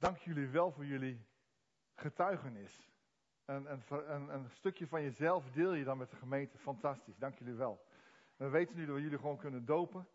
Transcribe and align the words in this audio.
Dank 0.00 0.18
jullie 0.18 0.48
wel 0.48 0.72
voor 0.72 0.84
jullie 0.84 1.26
getuigenis. 1.94 2.90
Een, 3.44 3.72
een, 3.72 4.34
een, 4.34 4.50
stukje 4.50 4.86
van 4.86 5.02
jezelf 5.02 5.50
deel 5.50 5.72
je 5.72 5.84
dan 5.84 5.98
met 5.98 6.10
de 6.10 6.16
gemeente. 6.16 6.58
Fantastisch, 6.58 7.16
dank 7.16 7.38
jullie 7.38 7.54
wel. 7.54 7.84
We 8.36 8.48
weten 8.48 8.76
nu 8.76 8.86
dat 8.86 8.94
we 8.94 9.02
jullie 9.02 9.18
gewoon 9.18 9.38
kunnen 9.38 9.64
dopen. 9.64 10.08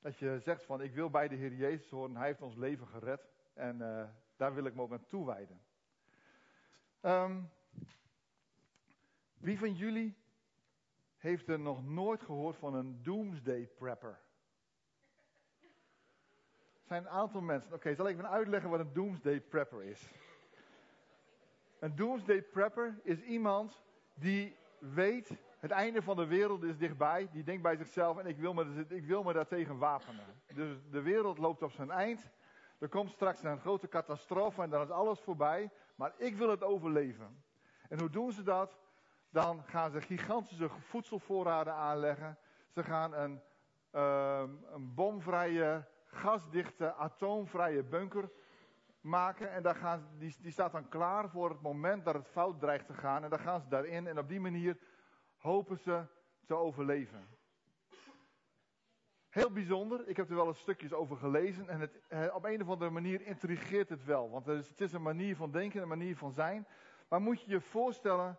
Dat 0.00 0.18
je 0.18 0.40
zegt 0.42 0.64
van 0.64 0.82
ik 0.82 0.94
wil 0.94 1.10
bij 1.10 1.28
de 1.28 1.34
Heer 1.34 1.54
Jezus 1.54 1.90
horen. 1.90 2.16
Hij 2.16 2.26
heeft 2.26 2.42
ons 2.42 2.54
leven 2.54 2.86
gered. 2.86 3.28
En 3.54 3.76
uh, 3.80 4.08
daar 4.36 4.54
wil 4.54 4.64
ik 4.64 4.74
me 4.74 4.82
ook 4.82 4.92
aan 4.92 5.06
toewijden. 5.06 5.60
Um, 7.00 7.50
wie 9.38 9.58
van 9.58 9.74
jullie 9.74 10.16
heeft 11.16 11.48
er 11.48 11.60
nog 11.60 11.84
nooit 11.84 12.22
gehoord 12.22 12.56
van 12.56 12.74
een 12.74 13.02
doomsday 13.02 13.66
prepper? 13.66 14.20
Zijn 16.90 17.02
een 17.02 17.10
aantal 17.10 17.40
mensen. 17.40 17.72
Oké, 17.72 17.94
zal 17.94 18.08
ik 18.08 18.16
even 18.16 18.30
uitleggen 18.30 18.70
wat 18.70 18.80
een 18.80 18.92
doomsday 18.92 19.40
prepper 19.40 19.82
is? 19.82 20.10
Een 21.78 21.96
doomsday 21.96 22.42
prepper 22.42 23.00
is 23.02 23.20
iemand 23.20 23.82
die 24.14 24.56
weet, 24.78 25.30
het 25.58 25.70
einde 25.70 26.02
van 26.02 26.16
de 26.16 26.26
wereld 26.26 26.62
is 26.62 26.76
dichtbij. 26.76 27.28
Die 27.32 27.44
denkt 27.44 27.62
bij 27.62 27.76
zichzelf, 27.76 28.18
en 28.18 28.26
ik 28.26 28.38
wil 28.38 28.54
me, 28.54 28.84
ik 28.88 29.04
wil 29.04 29.22
daartegen 29.22 29.78
wapenen. 29.78 30.24
Dus 30.54 30.78
de 30.90 31.02
wereld 31.02 31.38
loopt 31.38 31.62
op 31.62 31.72
zijn 31.72 31.90
eind. 31.90 32.30
Er 32.78 32.88
komt 32.88 33.10
straks 33.10 33.42
een 33.42 33.60
grote 33.60 33.88
catastrofe 33.88 34.62
en 34.62 34.70
dan 34.70 34.82
is 34.82 34.90
alles 34.90 35.20
voorbij. 35.20 35.70
Maar 35.94 36.12
ik 36.16 36.36
wil 36.36 36.50
het 36.50 36.62
overleven. 36.62 37.42
En 37.88 37.98
hoe 38.00 38.10
doen 38.10 38.32
ze 38.32 38.42
dat? 38.42 38.78
Dan 39.28 39.62
gaan 39.64 39.90
ze 39.90 40.00
gigantische 40.00 40.68
voedselvoorraden 40.68 41.74
aanleggen. 41.74 42.38
Ze 42.68 42.82
gaan 42.82 43.14
een, 43.14 43.40
um, 44.00 44.64
een 44.72 44.94
bomvrije, 44.94 45.84
gasdichte, 46.10 46.94
atoomvrije 46.94 47.82
bunker 47.82 48.30
maken. 49.00 49.52
En 49.52 49.62
daar 49.62 49.74
gaan, 49.74 50.08
die, 50.18 50.36
die 50.40 50.52
staat 50.52 50.72
dan 50.72 50.88
klaar 50.88 51.30
voor 51.30 51.50
het 51.50 51.60
moment 51.60 52.04
dat 52.04 52.14
het 52.14 52.28
fout 52.28 52.60
dreigt 52.60 52.86
te 52.86 52.94
gaan. 52.94 53.24
En 53.24 53.30
dan 53.30 53.38
gaan 53.38 53.60
ze 53.60 53.68
daarin 53.68 54.06
en 54.06 54.18
op 54.18 54.28
die 54.28 54.40
manier 54.40 54.78
hopen 55.36 55.78
ze 55.78 56.04
te 56.46 56.54
overleven. 56.54 57.28
Heel 59.30 59.50
bijzonder, 59.50 60.08
ik 60.08 60.16
heb 60.16 60.30
er 60.30 60.36
wel 60.36 60.46
eens 60.46 60.58
stukjes 60.58 60.92
over 60.92 61.16
gelezen 61.16 61.68
en 61.68 61.80
het, 61.80 62.00
op 62.32 62.44
een 62.44 62.62
of 62.62 62.68
andere 62.68 62.90
manier 62.90 63.20
intrigeert 63.20 63.88
het 63.88 64.04
wel. 64.04 64.30
Want 64.30 64.46
het 64.46 64.80
is, 64.80 64.92
een 64.92 65.02
manier 65.02 65.36
van 65.36 65.50
denken, 65.50 65.82
een 65.82 65.88
manier 65.88 66.16
van 66.16 66.32
zijn. 66.32 66.66
Maar 67.08 67.20
moet 67.20 67.42
je 67.42 67.50
je 67.50 67.60
voorstellen, 67.60 68.38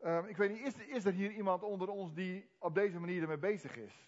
uh, 0.00 0.24
ik 0.26 0.36
weet 0.36 0.50
niet, 0.50 0.60
is, 0.60 0.86
is 0.86 1.04
er 1.04 1.12
hier 1.12 1.30
iemand 1.30 1.62
onder 1.62 1.88
ons 1.88 2.14
die 2.14 2.50
op 2.58 2.74
deze 2.74 3.00
manier 3.00 3.22
ermee 3.22 3.38
bezig 3.38 3.76
is? 3.76 4.07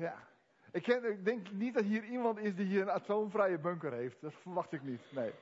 Ja. 0.00 0.14
Ik, 0.72 0.82
ken, 0.82 1.04
ik, 1.04 1.24
denk 1.24 1.50
niet 1.50 1.74
dat 1.74 1.84
hier 1.84 2.04
iemand 2.04 2.38
is 2.38 2.54
die 2.54 2.66
hier 2.66 2.80
een 2.80 2.90
atoomvrije 2.90 3.58
bunker 3.58 3.92
heeft. 3.92 4.20
Dat 4.20 4.34
verwacht 4.34 4.72
ik 4.72 4.82
niet. 4.82 5.02
Nee. 5.12 5.32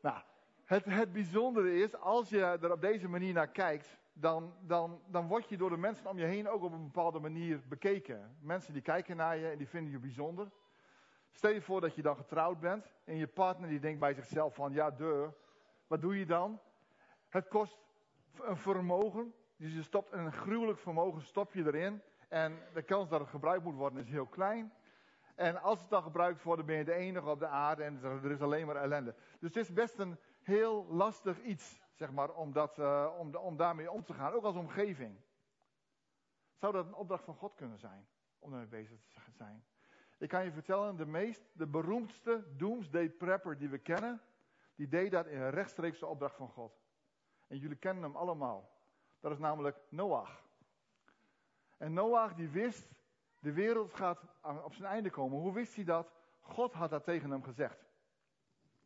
Nou, 0.00 0.20
het, 0.64 0.84
het 0.84 1.12
bijzondere 1.12 1.74
is, 1.74 1.96
als 1.96 2.28
je 2.28 2.40
er 2.40 2.72
op 2.72 2.80
deze 2.80 3.08
manier 3.08 3.32
naar 3.32 3.48
kijkt, 3.48 3.98
dan, 4.12 4.54
dan, 4.60 5.00
dan 5.06 5.26
word 5.26 5.48
je 5.48 5.56
door 5.56 5.70
de 5.70 5.76
mensen 5.76 6.06
om 6.06 6.18
je 6.18 6.24
heen 6.24 6.48
ook 6.48 6.62
op 6.62 6.72
een 6.72 6.84
bepaalde 6.84 7.18
manier 7.18 7.60
bekeken. 7.68 8.36
Mensen 8.40 8.72
die 8.72 8.82
kijken 8.82 9.16
naar 9.16 9.36
je 9.36 9.48
en 9.48 9.58
die 9.58 9.68
vinden 9.68 9.92
je 9.92 9.98
bijzonder. 9.98 10.50
Stel 11.30 11.50
je 11.50 11.62
voor 11.62 11.80
dat 11.80 11.94
je 11.94 12.02
dan 12.02 12.16
getrouwd 12.16 12.60
bent 12.60 12.92
en 13.04 13.16
je 13.16 13.26
partner 13.26 13.68
die 13.68 13.80
denkt 13.80 14.00
bij 14.00 14.14
zichzelf 14.14 14.54
van, 14.54 14.72
ja 14.72 14.90
deur, 14.90 15.34
wat 15.86 16.00
doe 16.00 16.18
je 16.18 16.26
dan? 16.26 16.60
Het 17.28 17.48
kost 17.48 17.78
een 18.40 18.56
vermogen, 18.56 19.34
dus 19.56 19.74
je 19.74 19.82
stopt 19.82 20.12
een 20.12 20.32
gruwelijk 20.32 20.78
vermogen, 20.78 21.22
stop 21.22 21.52
je 21.52 21.66
erin. 21.66 22.02
En 22.30 22.58
de 22.74 22.82
kans 22.82 23.08
dat 23.08 23.20
het 23.20 23.28
gebruikt 23.28 23.64
moet 23.64 23.74
worden 23.74 23.98
is 23.98 24.10
heel 24.10 24.26
klein. 24.26 24.72
En 25.34 25.62
als 25.62 25.80
het 25.80 25.90
dan 25.90 26.02
gebruikt 26.02 26.42
wordt, 26.42 26.66
ben 26.66 26.76
je 26.76 26.84
de 26.84 26.94
enige 26.94 27.28
op 27.28 27.38
de 27.38 27.46
aarde 27.46 27.82
en 27.82 28.02
er 28.02 28.30
is 28.30 28.40
alleen 28.40 28.66
maar 28.66 28.76
ellende. 28.76 29.14
Dus 29.38 29.54
het 29.54 29.56
is 29.56 29.72
best 29.72 29.98
een 29.98 30.18
heel 30.42 30.86
lastig 30.86 31.42
iets, 31.42 31.80
zeg 31.92 32.12
maar, 32.12 32.30
om, 32.30 32.52
dat, 32.52 32.78
om, 33.18 33.34
om 33.34 33.56
daarmee 33.56 33.90
om 33.90 34.04
te 34.04 34.14
gaan, 34.14 34.32
ook 34.32 34.44
als 34.44 34.56
omgeving. 34.56 35.20
Zou 36.56 36.72
dat 36.72 36.86
een 36.86 36.94
opdracht 36.94 37.24
van 37.24 37.34
God 37.34 37.54
kunnen 37.54 37.78
zijn, 37.78 38.08
om 38.38 38.50
daarmee 38.50 38.68
bezig 38.68 39.00
te 39.24 39.32
zijn? 39.32 39.64
Ik 40.18 40.28
kan 40.28 40.44
je 40.44 40.52
vertellen, 40.52 40.96
de 40.96 41.06
meest, 41.06 41.42
de 41.52 41.66
beroemdste 41.66 42.56
doomsday 42.56 43.08
prepper 43.08 43.58
die 43.58 43.68
we 43.68 43.78
kennen, 43.78 44.22
die 44.74 44.88
deed 44.88 45.10
dat 45.10 45.26
in 45.26 45.40
een 45.40 45.50
rechtstreekse 45.50 46.06
opdracht 46.06 46.36
van 46.36 46.48
God. 46.48 46.80
En 47.46 47.58
jullie 47.58 47.76
kennen 47.76 48.02
hem 48.02 48.16
allemaal. 48.16 48.70
Dat 49.20 49.32
is 49.32 49.38
namelijk 49.38 49.76
Noach. 49.88 50.48
En 51.80 51.92
Noach 51.92 52.34
die 52.34 52.48
wist, 52.48 52.88
de 53.38 53.52
wereld 53.52 53.94
gaat 53.94 54.20
op 54.64 54.74
zijn 54.74 54.88
einde 54.88 55.10
komen. 55.10 55.38
Hoe 55.38 55.52
wist 55.52 55.74
hij 55.74 55.84
dat? 55.84 56.12
God 56.40 56.72
had 56.72 56.90
dat 56.90 57.04
tegen 57.04 57.30
hem 57.30 57.42
gezegd. 57.42 57.88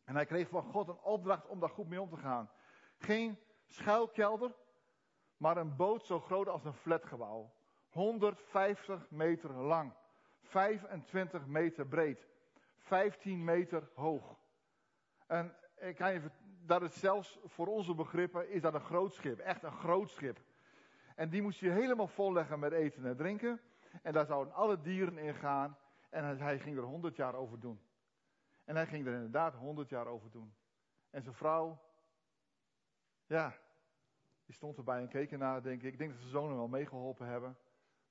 En 0.03 0.15
hij 0.15 0.25
kreeg 0.25 0.49
van 0.49 0.63
God 0.63 0.87
een 0.87 1.01
opdracht 1.01 1.47
om 1.47 1.59
daar 1.59 1.69
goed 1.69 1.87
mee 1.87 2.01
om 2.01 2.09
te 2.09 2.17
gaan. 2.17 2.49
Geen 2.97 3.39
schuilkelder, 3.65 4.55
maar 5.37 5.57
een 5.57 5.75
boot 5.75 6.05
zo 6.05 6.19
groot 6.19 6.47
als 6.47 6.65
een 6.65 6.73
flatgebouw. 6.73 7.53
150 7.89 9.09
meter 9.09 9.51
lang, 9.51 9.93
25 10.41 11.45
meter 11.45 11.87
breed, 11.87 12.27
15 12.77 13.43
meter 13.43 13.89
hoog. 13.93 14.39
En 15.27 15.55
ik 15.75 15.95
kan 15.95 16.13
je, 16.13 16.21
dat 16.65 16.81
is 16.81 16.99
zelfs 16.99 17.39
voor 17.45 17.67
onze 17.67 17.95
begrippen, 17.95 18.49
is 18.49 18.61
dat 18.61 18.73
een 18.73 18.79
groot 18.79 19.13
schip. 19.13 19.39
Echt 19.39 19.63
een 19.63 19.77
groot 19.77 20.09
schip. 20.09 20.39
En 21.15 21.29
die 21.29 21.41
moest 21.41 21.59
je 21.59 21.69
helemaal 21.69 22.07
volleggen 22.07 22.59
met 22.59 22.71
eten 22.71 23.05
en 23.05 23.15
drinken. 23.15 23.61
En 24.01 24.13
daar 24.13 24.25
zouden 24.25 24.53
alle 24.53 24.81
dieren 24.81 25.17
in 25.17 25.35
gaan. 25.35 25.77
En 26.09 26.37
hij 26.37 26.59
ging 26.59 26.77
er 26.77 26.83
100 26.83 27.15
jaar 27.15 27.35
over 27.35 27.59
doen. 27.59 27.81
En 28.63 28.75
hij 28.75 28.87
ging 28.87 29.07
er 29.07 29.13
inderdaad 29.13 29.55
100 29.55 29.89
jaar 29.89 30.07
over 30.07 30.31
doen. 30.31 30.55
En 31.09 31.21
zijn 31.21 31.35
vrouw, 31.35 31.81
ja, 33.25 33.55
die 34.45 34.55
stond 34.55 34.77
erbij 34.77 34.99
en 34.99 35.07
keek 35.07 35.31
ernaar, 35.31 35.61
denk 35.61 35.83
ik. 35.83 35.91
Ik 35.91 35.97
denk 35.97 36.09
dat 36.11 36.19
zijn 36.19 36.31
zonen 36.31 36.57
wel 36.57 36.67
meegeholpen 36.67 37.27
hebben. 37.27 37.57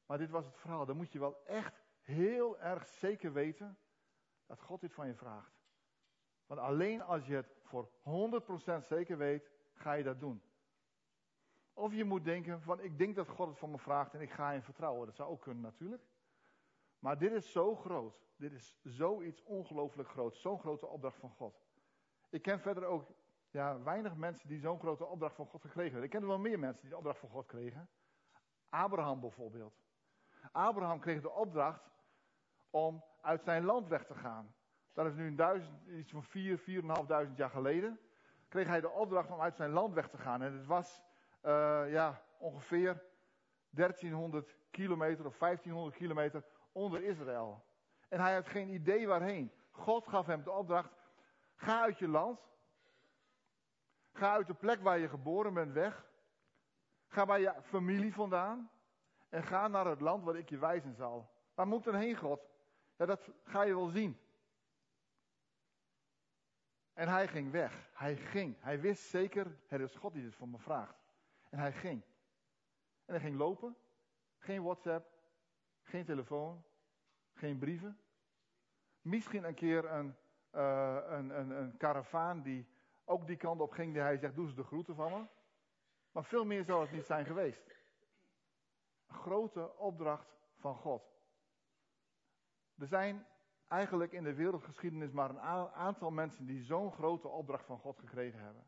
Maar 0.06 0.18
dit 0.18 0.30
was 0.30 0.44
het 0.44 0.56
verhaal. 0.56 0.86
Dan 0.86 0.96
moet 0.96 1.12
je 1.12 1.18
wel 1.18 1.46
echt 1.46 1.82
heel 2.00 2.58
erg 2.58 2.86
zeker 2.86 3.32
weten 3.32 3.78
dat 4.46 4.60
God 4.60 4.80
dit 4.80 4.94
van 4.94 5.06
je 5.06 5.14
vraagt. 5.14 5.52
Want 6.46 6.60
alleen 6.60 7.02
als 7.02 7.26
je 7.26 7.34
het 7.34 7.56
voor 7.62 7.90
100% 8.82 8.86
zeker 8.86 9.16
weet, 9.16 9.50
ga 9.74 9.92
je 9.92 10.04
dat 10.04 10.20
doen. 10.20 10.42
Of 11.74 11.94
je 11.94 12.04
moet 12.04 12.24
denken 12.24 12.62
van 12.62 12.80
ik 12.80 12.98
denk 12.98 13.16
dat 13.16 13.28
God 13.28 13.48
het 13.48 13.58
van 13.58 13.70
me 13.70 13.78
vraagt 13.78 14.14
en 14.14 14.20
ik 14.20 14.30
ga 14.30 14.52
in 14.52 14.62
vertrouwen. 14.62 15.06
Dat 15.06 15.16
zou 15.16 15.30
ook 15.30 15.40
kunnen 15.40 15.62
natuurlijk. 15.62 16.02
Maar 16.98 17.18
dit 17.18 17.32
is 17.32 17.52
zo 17.52 17.76
groot. 17.76 18.26
Dit 18.36 18.52
is 18.52 18.78
zoiets 18.82 19.42
ongelooflijk 19.42 20.08
groot. 20.08 20.36
Zo'n 20.36 20.58
grote 20.58 20.86
opdracht 20.86 21.18
van 21.18 21.30
God. 21.30 21.62
Ik 22.30 22.42
ken 22.42 22.60
verder 22.60 22.84
ook 22.84 23.12
ja, 23.50 23.82
weinig 23.82 24.16
mensen 24.16 24.48
die 24.48 24.58
zo'n 24.58 24.78
grote 24.78 25.04
opdracht 25.04 25.34
van 25.34 25.46
God 25.46 25.60
gekregen 25.60 25.90
hebben. 25.90 26.04
Ik 26.04 26.10
ken 26.10 26.22
er 26.22 26.28
wel 26.28 26.38
meer 26.38 26.58
mensen 26.58 26.80
die 26.80 26.90
de 26.90 26.96
opdracht 26.96 27.18
van 27.18 27.28
God 27.28 27.46
kregen. 27.46 27.88
Abraham 28.68 29.20
bijvoorbeeld. 29.20 29.82
Abraham 30.52 31.00
kreeg 31.00 31.20
de 31.20 31.30
opdracht 31.30 31.90
om 32.70 33.04
uit 33.20 33.42
zijn 33.42 33.64
land 33.64 33.88
weg 33.88 34.06
te 34.06 34.14
gaan. 34.14 34.54
Dat 34.92 35.06
is 35.06 35.14
nu 35.14 35.26
een 35.26 35.36
duizend, 35.36 35.86
iets 35.86 36.12
van 36.12 36.22
vier, 36.22 36.58
vier 36.58 36.82
en 36.82 36.88
half 36.88 37.06
duizend 37.06 37.36
jaar 37.36 37.50
geleden. 37.50 38.00
Kreeg 38.48 38.66
hij 38.66 38.80
de 38.80 38.90
opdracht 38.90 39.30
om 39.30 39.40
uit 39.40 39.56
zijn 39.56 39.70
land 39.70 39.94
weg 39.94 40.08
te 40.08 40.18
gaan. 40.18 40.42
En 40.42 40.52
het 40.52 40.66
was 40.66 41.02
uh, 41.44 41.92
ja, 41.92 42.22
ongeveer 42.38 43.02
1300 43.70 44.56
kilometer 44.70 45.26
of 45.26 45.38
1500 45.38 45.96
kilometer 45.96 46.44
onder 46.72 47.02
Israël. 47.02 47.64
En 48.08 48.20
hij 48.20 48.34
had 48.34 48.48
geen 48.48 48.68
idee 48.68 49.06
waarheen. 49.06 49.52
God 49.70 50.08
gaf 50.08 50.26
hem 50.26 50.42
de 50.42 50.50
opdracht: 50.50 50.92
ga 51.56 51.80
uit 51.80 51.98
je 51.98 52.08
land. 52.08 52.40
Ga 54.12 54.32
uit 54.32 54.46
de 54.46 54.54
plek 54.54 54.80
waar 54.80 54.98
je 54.98 55.08
geboren 55.08 55.54
bent 55.54 55.72
weg. 55.72 56.06
Ga 57.08 57.24
bij 57.26 57.40
je 57.40 57.54
familie 57.62 58.14
vandaan. 58.14 58.70
En 59.28 59.42
ga 59.42 59.68
naar 59.68 59.86
het 59.86 60.00
land 60.00 60.24
waar 60.24 60.36
ik 60.36 60.48
je 60.48 60.58
wijzen 60.58 60.94
zal. 60.94 61.30
Waar 61.54 61.66
moet 61.66 61.86
er 61.86 61.94
heen, 61.94 62.16
God? 62.16 62.40
Ja, 62.96 63.06
dat 63.06 63.30
ga 63.44 63.62
je 63.62 63.74
wel 63.74 63.88
zien. 63.88 64.18
En 66.92 67.08
hij 67.08 67.28
ging 67.28 67.50
weg. 67.50 67.90
Hij 67.92 68.16
ging. 68.16 68.56
Hij 68.60 68.80
wist 68.80 69.02
zeker, 69.02 69.58
het 69.66 69.80
is 69.80 69.96
God 69.96 70.12
die 70.12 70.22
dit 70.22 70.34
van 70.34 70.50
me 70.50 70.58
vraagt. 70.58 71.03
En 71.54 71.60
hij 71.60 71.72
ging. 71.72 72.02
En 73.04 73.14
hij 73.14 73.20
ging 73.20 73.36
lopen. 73.36 73.76
Geen 74.38 74.62
WhatsApp. 74.62 75.06
Geen 75.82 76.04
telefoon. 76.04 76.64
Geen 77.32 77.58
brieven. 77.58 78.00
Misschien 79.00 79.44
een 79.44 79.54
keer 79.54 79.84
een, 79.92 80.16
uh, 80.54 80.98
een, 81.06 81.50
een, 81.50 81.76
karavaan 81.76 82.42
die 82.42 82.66
ook 83.04 83.26
die 83.26 83.36
kant 83.36 83.60
op 83.60 83.70
ging. 83.70 83.92
Die 83.92 84.02
hij 84.02 84.16
zegt, 84.16 84.34
doe 84.34 84.48
ze 84.48 84.54
de 84.54 84.62
groeten 84.62 84.94
van 84.94 85.12
me. 85.12 85.26
Maar 86.12 86.24
veel 86.24 86.44
meer 86.44 86.64
zou 86.64 86.80
het 86.80 86.92
niet 86.92 87.04
zijn 87.04 87.26
geweest. 87.26 87.74
Grote 89.06 89.76
opdracht 89.76 90.36
van 90.56 90.76
God. 90.76 91.02
Er 92.78 92.86
zijn 92.86 93.26
eigenlijk 93.68 94.12
in 94.12 94.24
de 94.24 94.34
wereldgeschiedenis 94.34 95.10
maar 95.10 95.30
een 95.30 95.40
aantal 95.72 96.10
mensen 96.10 96.46
die 96.46 96.62
zo'n 96.62 96.92
grote 96.92 97.28
opdracht 97.28 97.66
van 97.66 97.78
God 97.78 97.98
gekregen 97.98 98.40
hebben. 98.40 98.66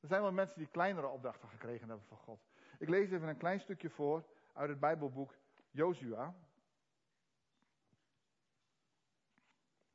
Er 0.00 0.08
zijn 0.08 0.22
wel 0.22 0.32
mensen 0.32 0.58
die 0.58 0.68
kleinere 0.68 1.06
opdrachten 1.06 1.48
gekregen 1.48 1.88
hebben 1.88 2.06
van 2.06 2.16
God. 2.16 2.40
Ik 2.78 2.88
lees 2.88 3.10
even 3.10 3.28
een 3.28 3.36
klein 3.36 3.60
stukje 3.60 3.90
voor 3.90 4.24
uit 4.52 4.68
het 4.68 4.80
Bijbelboek 4.80 5.34
Jozua. 5.70 6.34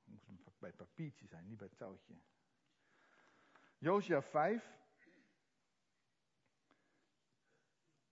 Moest 0.03 0.59
bij 0.59 0.69
het 0.69 0.77
papiertje 0.77 1.27
zijn, 1.27 1.45
niet 1.45 1.57
bij 1.57 1.67
het 1.67 1.77
touwtje. 1.77 2.13
Jozua 3.77 4.21
5. 4.21 4.79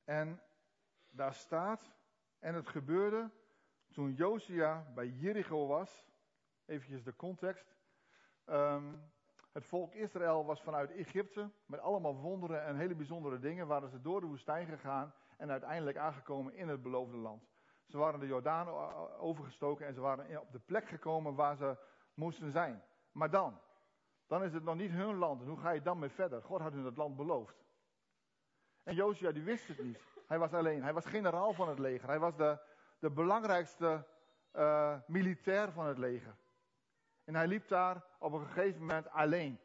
En 0.04 0.42
daar 1.10 1.34
staat, 1.34 1.92
en 2.40 2.56
het 2.56 2.68
gebeurde 2.68 3.30
toen 3.92 4.14
Jozua 4.14 4.92
bij 4.94 5.08
Jericho 5.08 5.68
was, 5.68 6.06
eventjes 6.66 7.04
de 7.04 7.16
context, 7.16 7.76
um, 8.46 9.13
het 9.54 9.66
volk 9.66 9.94
Israël 9.94 10.46
was 10.46 10.62
vanuit 10.62 10.92
Egypte, 10.92 11.50
met 11.66 11.80
allemaal 11.80 12.16
wonderen 12.16 12.64
en 12.64 12.76
hele 12.76 12.96
bijzondere 12.96 13.40
dingen, 13.40 13.68
waren 13.68 13.90
ze 13.90 14.02
door 14.02 14.22
de 14.22 14.28
woestijn 14.28 14.68
gegaan 14.68 15.14
en 15.38 15.52
uiteindelijk 15.52 15.98
aangekomen 15.98 16.56
in 16.56 16.68
het 16.68 16.82
beloofde 16.82 17.18
land. 17.18 17.44
Ze 17.88 17.98
waren 17.98 18.20
de 18.20 18.28
Jordaan 18.28 18.68
overgestoken 19.20 19.88
en 19.88 19.94
ze 19.94 20.02
waren 20.02 20.42
op 20.42 20.52
de 20.52 20.60
plek 20.60 20.88
gekomen 20.88 21.36
waar 21.36 21.56
ze 21.56 21.78
moesten 22.14 22.52
zijn. 22.52 22.84
Maar 23.12 23.30
dan, 23.30 23.60
dan 24.28 24.44
is 24.44 24.54
het 24.54 24.64
nog 24.64 24.76
niet 24.76 24.92
hun 24.92 25.16
land. 25.16 25.42
En 25.42 25.48
hoe 25.48 25.60
ga 25.60 25.70
je 25.72 25.82
dan 25.82 26.00
mee 26.00 26.10
verder? 26.10 26.42
God 26.42 26.62
had 26.62 26.74
hun 26.74 26.86
het 26.86 26.98
land 26.98 27.16
beloofd. 27.16 27.64
En 28.84 28.96
Josia 28.96 29.32
die 29.32 29.44
wist 29.44 29.68
het 29.68 29.84
niet. 29.84 30.00
Hij 30.28 30.40
was 30.40 30.54
alleen. 30.54 30.84
Hij 30.84 30.94
was 30.94 31.06
generaal 31.06 31.54
van 31.54 31.70
het 31.70 31.80
leger. 31.80 32.08
Hij 32.08 32.20
was 32.20 32.36
de, 32.36 32.60
de 33.00 33.10
belangrijkste 33.10 34.08
uh, 34.54 34.98
militair 35.08 35.72
van 35.72 35.86
het 35.86 35.98
leger. 35.98 36.36
En 37.24 37.36
hij 37.36 37.48
liep 37.48 37.68
daar 37.68 38.04
op 38.20 38.34
een 38.34 38.46
gegeven 38.46 38.80
moment 38.80 39.10
alleen. 39.10 39.60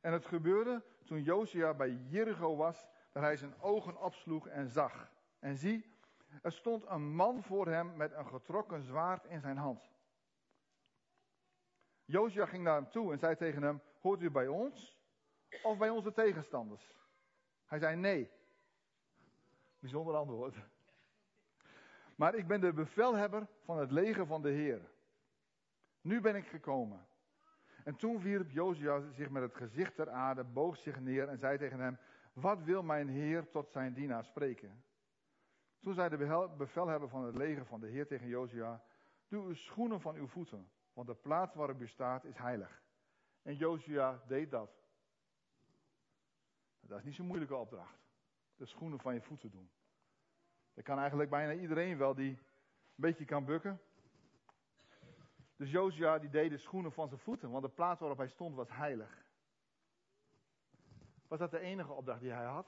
En 0.00 0.12
het 0.12 0.26
gebeurde 0.26 0.82
toen 1.04 1.22
Josia 1.22 1.74
bij 1.74 1.90
Jericho 1.90 2.56
was, 2.56 2.86
dat 3.12 3.22
hij 3.22 3.36
zijn 3.36 3.60
ogen 3.60 4.00
opsloeg 4.00 4.48
en 4.48 4.68
zag. 4.68 5.10
En 5.38 5.56
zie, 5.56 5.94
er 6.42 6.52
stond 6.52 6.84
een 6.86 7.14
man 7.14 7.42
voor 7.42 7.66
hem 7.66 7.96
met 7.96 8.12
een 8.12 8.26
getrokken 8.26 8.82
zwaard 8.82 9.24
in 9.24 9.40
zijn 9.40 9.56
hand. 9.56 9.90
Josia 12.04 12.46
ging 12.46 12.64
naar 12.64 12.74
hem 12.74 12.90
toe 12.90 13.12
en 13.12 13.18
zei 13.18 13.36
tegen 13.36 13.62
hem: 13.62 13.82
Hoort 14.00 14.20
u 14.20 14.30
bij 14.30 14.48
ons 14.48 14.98
of 15.62 15.78
bij 15.78 15.90
onze 15.90 16.12
tegenstanders? 16.12 16.94
Hij 17.66 17.78
zei: 17.78 17.96
Nee. 17.96 18.30
Bijzonder 19.78 20.14
antwoord. 20.14 20.56
Maar 22.16 22.34
ik 22.34 22.46
ben 22.46 22.60
de 22.60 22.72
bevelhebber 22.72 23.46
van 23.64 23.78
het 23.78 23.90
leger 23.90 24.26
van 24.26 24.42
de 24.42 24.48
Heer. 24.50 24.89
Nu 26.00 26.20
ben 26.20 26.36
ik 26.36 26.46
gekomen. 26.46 27.06
En 27.84 27.96
toen 27.96 28.20
wierp 28.20 28.50
Josia 28.50 29.10
zich 29.10 29.30
met 29.30 29.42
het 29.42 29.54
gezicht 29.54 29.94
ter 29.94 30.10
aarde, 30.10 30.44
boog 30.44 30.76
zich 30.76 31.00
neer 31.00 31.28
en 31.28 31.38
zei 31.38 31.58
tegen 31.58 31.80
hem: 31.80 31.98
Wat 32.32 32.62
wil 32.62 32.82
mijn 32.82 33.08
Heer 33.08 33.50
tot 33.50 33.70
zijn 33.70 33.92
dienaar 33.92 34.24
spreken? 34.24 34.84
Toen 35.80 35.94
zei 35.94 36.08
de 36.08 36.48
bevelhebber 36.56 37.08
van 37.08 37.24
het 37.24 37.36
leger 37.36 37.66
van 37.66 37.80
de 37.80 37.86
Heer 37.86 38.06
tegen 38.06 38.28
Josia: 38.28 38.82
Doe 39.28 39.46
uw 39.46 39.54
schoenen 39.54 40.00
van 40.00 40.14
uw 40.14 40.26
voeten, 40.26 40.70
want 40.92 41.06
de 41.06 41.14
plaats 41.14 41.54
waarop 41.54 41.80
u 41.80 41.88
staat 41.88 42.24
is 42.24 42.36
heilig. 42.36 42.82
En 43.42 43.56
Josia 43.56 44.22
deed 44.26 44.50
dat. 44.50 44.70
Dat 46.80 46.98
is 46.98 47.04
niet 47.04 47.14
zo'n 47.14 47.26
moeilijke 47.26 47.56
opdracht. 47.56 47.98
De 48.56 48.66
schoenen 48.66 48.98
van 48.98 49.14
je 49.14 49.20
voeten 49.20 49.50
doen. 49.50 49.70
Dat 50.74 50.84
kan 50.84 50.98
eigenlijk 50.98 51.30
bijna 51.30 51.60
iedereen 51.60 51.98
wel 51.98 52.14
die 52.14 52.30
een 52.30 52.38
beetje 52.94 53.24
kan 53.24 53.44
bukken. 53.44 53.80
Dus 55.60 55.70
Josia 55.70 56.18
die 56.18 56.30
deed 56.30 56.50
de 56.50 56.56
schoenen 56.56 56.92
van 56.92 57.08
zijn 57.08 57.20
voeten, 57.20 57.50
want 57.50 57.62
de 57.62 57.70
plaats 57.70 58.00
waarop 58.00 58.18
hij 58.18 58.28
stond 58.28 58.54
was 58.54 58.70
heilig. 58.70 59.24
Was 61.28 61.38
dat 61.38 61.50
de 61.50 61.58
enige 61.58 61.92
opdracht 61.92 62.20
die 62.20 62.30
hij 62.30 62.44
had? 62.44 62.66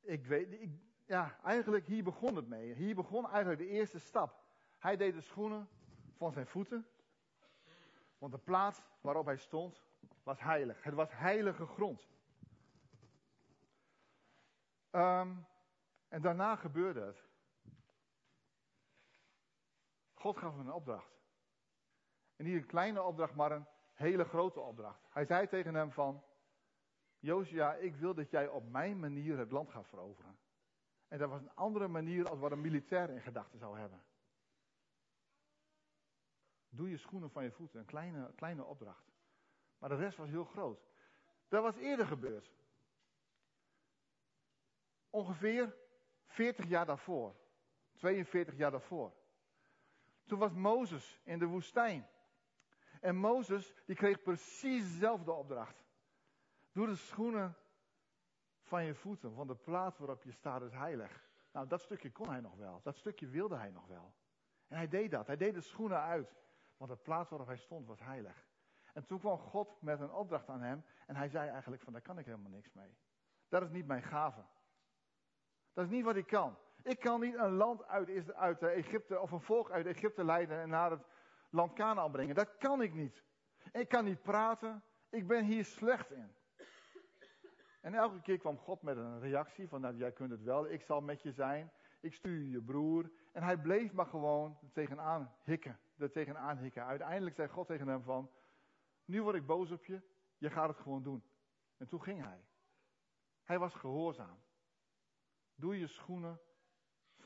Ik 0.00 0.26
weet, 0.26 0.52
ik, 0.52 0.70
ja, 1.06 1.38
eigenlijk 1.42 1.86
hier 1.86 2.04
begon 2.04 2.36
het 2.36 2.48
mee. 2.48 2.74
Hier 2.74 2.94
begon 2.94 3.28
eigenlijk 3.28 3.58
de 3.58 3.68
eerste 3.68 3.98
stap. 3.98 4.44
Hij 4.78 4.96
deed 4.96 5.14
de 5.14 5.20
schoenen 5.20 5.68
van 6.16 6.32
zijn 6.32 6.46
voeten, 6.46 6.86
want 8.18 8.32
de 8.32 8.38
plaats 8.38 8.82
waarop 9.00 9.26
hij 9.26 9.36
stond 9.36 9.82
was 10.22 10.40
heilig. 10.40 10.82
Het 10.82 10.94
was 10.94 11.12
heilige 11.12 11.66
grond. 11.66 12.08
Um, 14.90 15.46
en 16.08 16.20
daarna 16.20 16.56
gebeurde 16.56 17.00
het. 17.00 17.28
God 20.26 20.38
gaf 20.38 20.56
hem 20.56 20.60
een 20.60 20.72
opdracht. 20.72 21.12
En 22.36 22.44
niet 22.44 22.54
een 22.54 22.66
kleine 22.66 23.02
opdracht, 23.02 23.34
maar 23.34 23.52
een 23.52 23.66
hele 23.92 24.24
grote 24.24 24.60
opdracht. 24.60 25.00
Hij 25.08 25.24
zei 25.24 25.48
tegen 25.48 25.74
hem 25.74 25.92
van, 25.92 26.24
Josia, 27.18 27.74
ik 27.74 27.96
wil 27.96 28.14
dat 28.14 28.30
jij 28.30 28.48
op 28.48 28.70
mijn 28.70 28.98
manier 28.98 29.38
het 29.38 29.50
land 29.50 29.70
gaat 29.70 29.86
veroveren. 29.86 30.38
En 31.08 31.18
dat 31.18 31.28
was 31.28 31.40
een 31.40 31.54
andere 31.54 31.88
manier 31.88 32.28
als 32.28 32.38
wat 32.38 32.52
een 32.52 32.60
militair 32.60 33.10
in 33.10 33.20
gedachten 33.20 33.58
zou 33.58 33.78
hebben. 33.78 34.02
Doe 36.68 36.90
je 36.90 36.96
schoenen 36.96 37.30
van 37.30 37.44
je 37.44 37.52
voeten, 37.52 37.80
een 37.80 37.86
kleine, 37.86 38.32
kleine 38.34 38.64
opdracht. 38.64 39.12
Maar 39.78 39.88
de 39.88 39.96
rest 39.96 40.16
was 40.16 40.28
heel 40.28 40.44
groot. 40.44 40.80
Dat 41.48 41.62
was 41.62 41.76
eerder 41.76 42.06
gebeurd. 42.06 42.50
Ongeveer 45.10 45.76
40 46.26 46.68
jaar 46.68 46.86
daarvoor. 46.86 47.36
42 47.94 48.56
jaar 48.56 48.70
daarvoor. 48.70 49.12
Toen 50.26 50.38
was 50.38 50.52
Mozes 50.52 51.20
in 51.24 51.38
de 51.38 51.46
woestijn. 51.46 52.06
En 53.00 53.16
Mozes 53.16 53.74
die 53.86 53.96
kreeg 53.96 54.22
precies 54.22 54.82
dezelfde 54.82 55.32
opdracht. 55.32 55.84
Doe 56.72 56.86
de 56.86 56.96
schoenen 56.96 57.56
van 58.62 58.84
je 58.84 58.94
voeten, 58.94 59.34
want 59.34 59.48
de 59.48 59.54
plaats 59.54 59.98
waarop 59.98 60.22
je 60.22 60.32
staat 60.32 60.62
is 60.62 60.72
heilig. 60.72 61.28
Nou, 61.52 61.66
dat 61.66 61.80
stukje 61.80 62.12
kon 62.12 62.28
hij 62.28 62.40
nog 62.40 62.56
wel. 62.56 62.80
Dat 62.82 62.96
stukje 62.96 63.26
wilde 63.26 63.56
hij 63.56 63.70
nog 63.70 63.86
wel. 63.86 64.14
En 64.68 64.76
hij 64.76 64.88
deed 64.88 65.10
dat. 65.10 65.26
Hij 65.26 65.36
deed 65.36 65.54
de 65.54 65.60
schoenen 65.60 66.00
uit. 66.00 66.34
Want 66.76 66.90
de 66.90 66.96
plaats 66.96 67.30
waarop 67.30 67.48
hij 67.48 67.56
stond 67.56 67.86
was 67.86 68.00
heilig. 68.00 68.46
En 68.92 69.06
toen 69.06 69.18
kwam 69.18 69.38
God 69.38 69.82
met 69.82 70.00
een 70.00 70.12
opdracht 70.12 70.48
aan 70.48 70.62
hem. 70.62 70.84
En 71.06 71.16
hij 71.16 71.28
zei 71.28 71.48
eigenlijk 71.48 71.82
van, 71.82 71.92
daar 71.92 72.02
kan 72.02 72.18
ik 72.18 72.24
helemaal 72.24 72.50
niks 72.50 72.72
mee. 72.72 72.96
Dat 73.48 73.62
is 73.62 73.70
niet 73.70 73.86
mijn 73.86 74.02
gave. 74.02 74.44
Dat 75.72 75.84
is 75.84 75.90
niet 75.90 76.04
wat 76.04 76.16
ik 76.16 76.26
kan. 76.26 76.56
Ik 76.86 77.00
kan 77.00 77.20
niet 77.20 77.34
een 77.34 77.52
land 77.52 77.86
uit, 77.86 78.34
uit 78.34 78.62
Egypte 78.62 79.20
of 79.20 79.30
een 79.30 79.40
volk 79.40 79.70
uit 79.70 79.86
Egypte 79.86 80.24
leiden 80.24 80.60
en 80.60 80.68
naar 80.68 80.90
het 80.90 81.06
land 81.50 81.72
Canaan 81.72 82.10
brengen. 82.10 82.34
Dat 82.34 82.56
kan 82.56 82.82
ik 82.82 82.94
niet. 82.94 83.22
Ik 83.72 83.88
kan 83.88 84.04
niet 84.04 84.22
praten. 84.22 84.82
Ik 85.10 85.26
ben 85.26 85.44
hier 85.44 85.64
slecht 85.64 86.10
in. 86.10 86.34
En 87.80 87.94
elke 87.94 88.20
keer 88.20 88.38
kwam 88.38 88.58
God 88.58 88.82
met 88.82 88.96
een 88.96 89.20
reactie 89.20 89.68
van, 89.68 89.80
nou 89.80 89.96
jij 89.96 90.12
kunt 90.12 90.30
het 90.30 90.42
wel, 90.42 90.68
ik 90.70 90.82
zal 90.82 91.00
met 91.00 91.22
je 91.22 91.32
zijn. 91.32 91.72
Ik 92.00 92.14
stuur 92.14 92.42
je 92.42 92.62
broer. 92.62 93.10
En 93.32 93.42
hij 93.42 93.56
bleef 93.56 93.92
maar 93.92 94.06
gewoon 94.06 94.58
tegenaan 94.72 95.34
hikken. 95.42 95.78
Er 95.98 96.10
tegenaan 96.10 96.58
hikken. 96.58 96.84
Uiteindelijk 96.84 97.36
zei 97.36 97.48
God 97.48 97.66
tegen 97.66 97.88
hem 97.88 98.02
van, 98.02 98.30
nu 99.04 99.22
word 99.22 99.36
ik 99.36 99.46
boos 99.46 99.70
op 99.70 99.84
je, 99.84 100.02
je 100.38 100.50
gaat 100.50 100.68
het 100.68 100.78
gewoon 100.78 101.02
doen. 101.02 101.24
En 101.76 101.88
toen 101.88 102.02
ging 102.02 102.22
hij. 102.22 102.44
Hij 103.44 103.58
was 103.58 103.74
gehoorzaam. 103.74 104.38
Doe 105.54 105.78
je 105.78 105.86
schoenen 105.86 106.40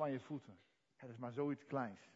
van 0.01 0.11
je 0.11 0.21
voeten. 0.21 0.59
Het 0.97 1.11
is 1.11 1.17
maar 1.17 1.33
zoiets 1.33 1.67
kleins. 1.67 2.11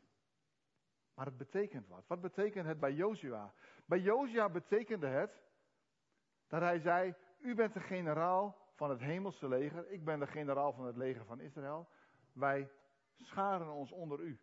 Maar 1.15 1.27
het 1.27 1.37
betekent 1.37 1.89
wat. 1.89 2.07
Wat 2.07 2.21
betekent 2.21 2.67
het 2.67 2.81
bij 2.81 2.93
Jozua? 2.93 3.53
Bij 3.87 3.99
Jozua 3.99 4.49
betekende 4.49 5.07
het 5.07 5.43
dat 6.49 6.61
hij 6.61 6.79
zei: 6.79 7.15
U 7.39 7.55
bent 7.55 7.75
de 7.75 7.81
generaal 7.81 8.57
van 8.75 8.91
het 8.91 9.01
hemelse 9.01 9.49
leger. 9.49 9.91
Ik 9.91 10.05
ben 10.05 10.19
de 10.19 10.27
generaal 10.27 10.73
van 10.73 10.85
het 10.85 10.97
leger 10.97 11.25
van 11.25 11.41
Israël. 11.41 11.89
Wij 12.33 12.71
scharen 13.17 13.73
ons 13.73 13.93
onder 13.93 14.21
u. 14.21 14.41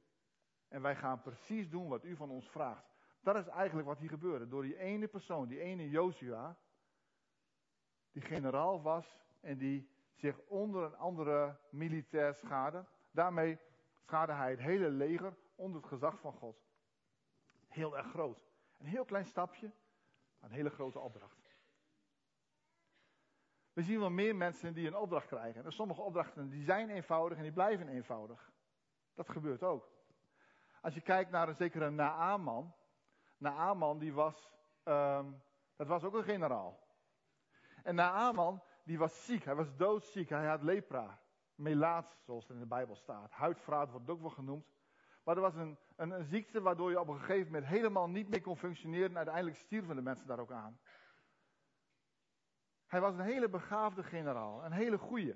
En 0.67 0.81
wij 0.81 0.95
gaan 0.95 1.21
precies 1.21 1.69
doen 1.69 1.87
wat 1.87 2.03
u 2.03 2.15
van 2.15 2.29
ons 2.29 2.49
vraagt. 2.49 2.85
Dat 3.21 3.35
is 3.35 3.47
eigenlijk 3.47 3.87
wat 3.87 3.97
hier 3.97 4.09
gebeurde. 4.09 4.47
Door 4.47 4.61
die 4.61 4.77
ene 4.77 5.07
persoon, 5.07 5.47
die 5.47 5.59
ene 5.59 5.89
Jozua, 5.89 6.57
die 8.11 8.21
generaal 8.21 8.81
was 8.81 9.19
en 9.39 9.57
die 9.57 9.89
zich 10.13 10.39
onder 10.47 10.83
een 10.83 10.95
andere 10.95 11.57
militair 11.69 12.33
schade. 12.33 12.85
Daarmee 13.11 13.59
schade 13.99 14.33
hij 14.33 14.49
het 14.49 14.59
hele 14.59 14.89
leger 14.89 15.37
onder 15.55 15.81
het 15.81 15.89
gezag 15.89 16.19
van 16.19 16.33
God. 16.33 16.63
Heel 17.67 17.97
erg 17.97 18.07
groot. 18.07 18.49
Een 18.77 18.85
heel 18.85 19.05
klein 19.05 19.25
stapje, 19.25 19.71
maar 20.39 20.49
een 20.49 20.55
hele 20.55 20.69
grote 20.69 20.99
opdracht. 20.99 21.41
We 23.73 23.83
zien 23.83 23.99
wel 23.99 24.09
meer 24.09 24.35
mensen 24.35 24.73
die 24.73 24.87
een 24.87 24.95
opdracht 24.95 25.27
krijgen. 25.27 25.65
En 25.65 25.71
sommige 25.71 26.01
opdrachten 26.01 26.49
die 26.49 26.63
zijn 26.63 26.89
eenvoudig 26.89 27.37
en 27.37 27.43
die 27.43 27.51
blijven 27.51 27.87
eenvoudig. 27.87 28.51
Dat 29.13 29.29
gebeurt 29.29 29.63
ook. 29.63 29.91
Als 30.81 30.93
je 30.93 31.01
kijkt 31.01 31.31
naar 31.31 31.47
een 31.47 31.55
zekere 31.55 31.89
Naaman. 31.89 32.75
Naaman 33.37 33.97
die 33.97 34.13
was, 34.13 34.51
um, 34.83 35.41
dat 35.75 35.87
was 35.87 36.03
ook 36.03 36.13
een 36.13 36.23
generaal. 36.23 36.79
En 37.83 37.95
Naaman 37.95 38.63
die 38.83 38.97
was 38.97 39.25
ziek, 39.25 39.43
hij 39.43 39.55
was 39.55 39.75
doodziek, 39.75 40.29
hij 40.29 40.47
had 40.47 40.61
lepra. 40.61 41.19
Melaats, 41.61 42.23
zoals 42.23 42.47
het 42.47 42.53
in 42.53 42.59
de 42.59 42.67
Bijbel 42.67 42.95
staat. 42.95 43.31
Huidvraat 43.31 43.91
wordt 43.91 44.09
ook 44.09 44.21
wel 44.21 44.29
genoemd. 44.29 44.65
Maar 45.23 45.35
er 45.35 45.41
was 45.41 45.55
een, 45.55 45.77
een, 45.95 46.11
een, 46.11 46.25
ziekte 46.25 46.61
waardoor 46.61 46.89
je 46.89 46.99
op 46.99 47.07
een 47.07 47.19
gegeven 47.19 47.45
moment 47.45 47.65
helemaal 47.65 48.09
niet 48.09 48.29
meer 48.29 48.41
kon 48.41 48.57
functioneren. 48.57 49.09
En 49.09 49.15
uiteindelijk 49.15 49.57
stierven 49.57 49.95
de 49.95 50.01
mensen 50.01 50.27
daar 50.27 50.39
ook 50.39 50.51
aan. 50.51 50.79
Hij 52.85 53.01
was 53.01 53.13
een 53.13 53.19
hele 53.19 53.49
begaafde 53.49 54.03
generaal, 54.03 54.65
een 54.65 54.71
hele 54.71 54.97
goeie. 54.97 55.35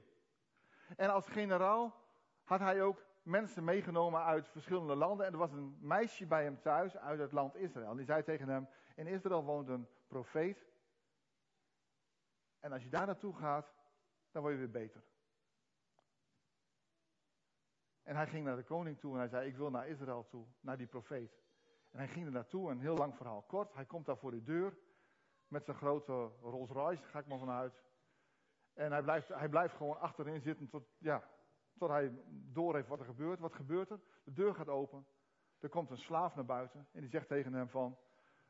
En 0.95 1.09
als 1.09 1.27
generaal 1.27 2.03
had 2.43 2.59
hij 2.59 2.81
ook 2.81 3.05
mensen 3.21 3.63
meegenomen 3.63 4.23
uit 4.23 4.47
verschillende 4.47 4.95
landen. 4.95 5.25
En 5.25 5.31
er 5.31 5.37
was 5.37 5.51
een 5.51 5.77
meisje 5.79 6.25
bij 6.25 6.43
hem 6.43 6.61
thuis 6.61 6.97
uit 6.97 7.19
het 7.19 7.31
land 7.31 7.55
Israël. 7.55 7.95
Die 7.95 8.05
zei 8.05 8.23
tegen 8.23 8.49
hem, 8.49 8.67
in 8.95 9.07
Israël 9.07 9.43
woont 9.43 9.67
een 9.67 9.87
profeet. 10.07 10.65
En 12.59 12.71
als 12.71 12.83
je 12.83 12.89
daar 12.89 13.05
naartoe 13.05 13.35
gaat, 13.35 13.73
dan 14.31 14.41
word 14.41 14.53
je 14.53 14.59
weer 14.59 14.71
beter. 14.71 15.03
En 18.05 18.15
hij 18.15 18.27
ging 18.27 18.45
naar 18.45 18.55
de 18.55 18.63
koning 18.63 18.99
toe 18.99 19.13
en 19.13 19.19
hij 19.19 19.27
zei, 19.27 19.47
ik 19.47 19.57
wil 19.57 19.69
naar 19.69 19.87
Israël 19.87 20.27
toe, 20.29 20.45
naar 20.59 20.77
die 20.77 20.87
profeet. 20.87 21.31
En 21.91 21.97
hij 21.97 22.07
ging 22.07 22.25
er 22.25 22.31
naartoe, 22.31 22.71
een 22.71 22.79
heel 22.79 22.97
lang 22.97 23.15
verhaal 23.15 23.41
kort. 23.41 23.73
Hij 23.73 23.85
komt 23.85 24.05
daar 24.05 24.17
voor 24.17 24.31
de 24.31 24.43
deur 24.43 24.77
met 25.47 25.65
zijn 25.65 25.77
grote 25.77 26.31
Rolls 26.41 26.69
Royce, 26.69 27.03
ga 27.03 27.19
ik 27.19 27.27
maar 27.27 27.39
vanuit. 27.39 27.73
En 28.73 28.91
hij 28.91 29.01
blijft, 29.01 29.27
hij 29.27 29.49
blijft 29.49 29.75
gewoon 29.75 29.99
achterin 29.99 30.41
zitten 30.41 30.69
tot, 30.69 30.87
ja, 30.97 31.23
tot 31.77 31.89
hij 31.89 32.11
door 32.27 32.75
heeft 32.75 32.87
wat 32.87 32.99
er 32.99 33.05
gebeurt. 33.05 33.39
Wat 33.39 33.53
gebeurt 33.53 33.89
er? 33.89 33.99
De 34.23 34.33
deur 34.33 34.55
gaat 34.55 34.69
open. 34.69 35.05
Er 35.59 35.69
komt 35.69 35.89
een 35.89 35.97
slaaf 35.97 36.35
naar 36.35 36.45
buiten 36.45 36.87
en 36.91 37.01
die 37.01 37.09
zegt 37.09 37.27
tegen 37.27 37.53
hem 37.53 37.69
van... 37.69 37.97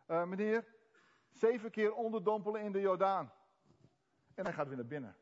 Uh, 0.08 0.26
meneer, 0.26 0.66
zeven 1.32 1.72
keer 1.72 1.94
onderdompelen 1.94 2.62
in 2.62 2.72
de 2.72 2.80
Jordaan. 2.80 3.32
En 4.34 4.44
hij 4.44 4.54
gaat 4.54 4.68
weer 4.68 4.78
naar 4.78 4.86
binnen. 4.86 5.16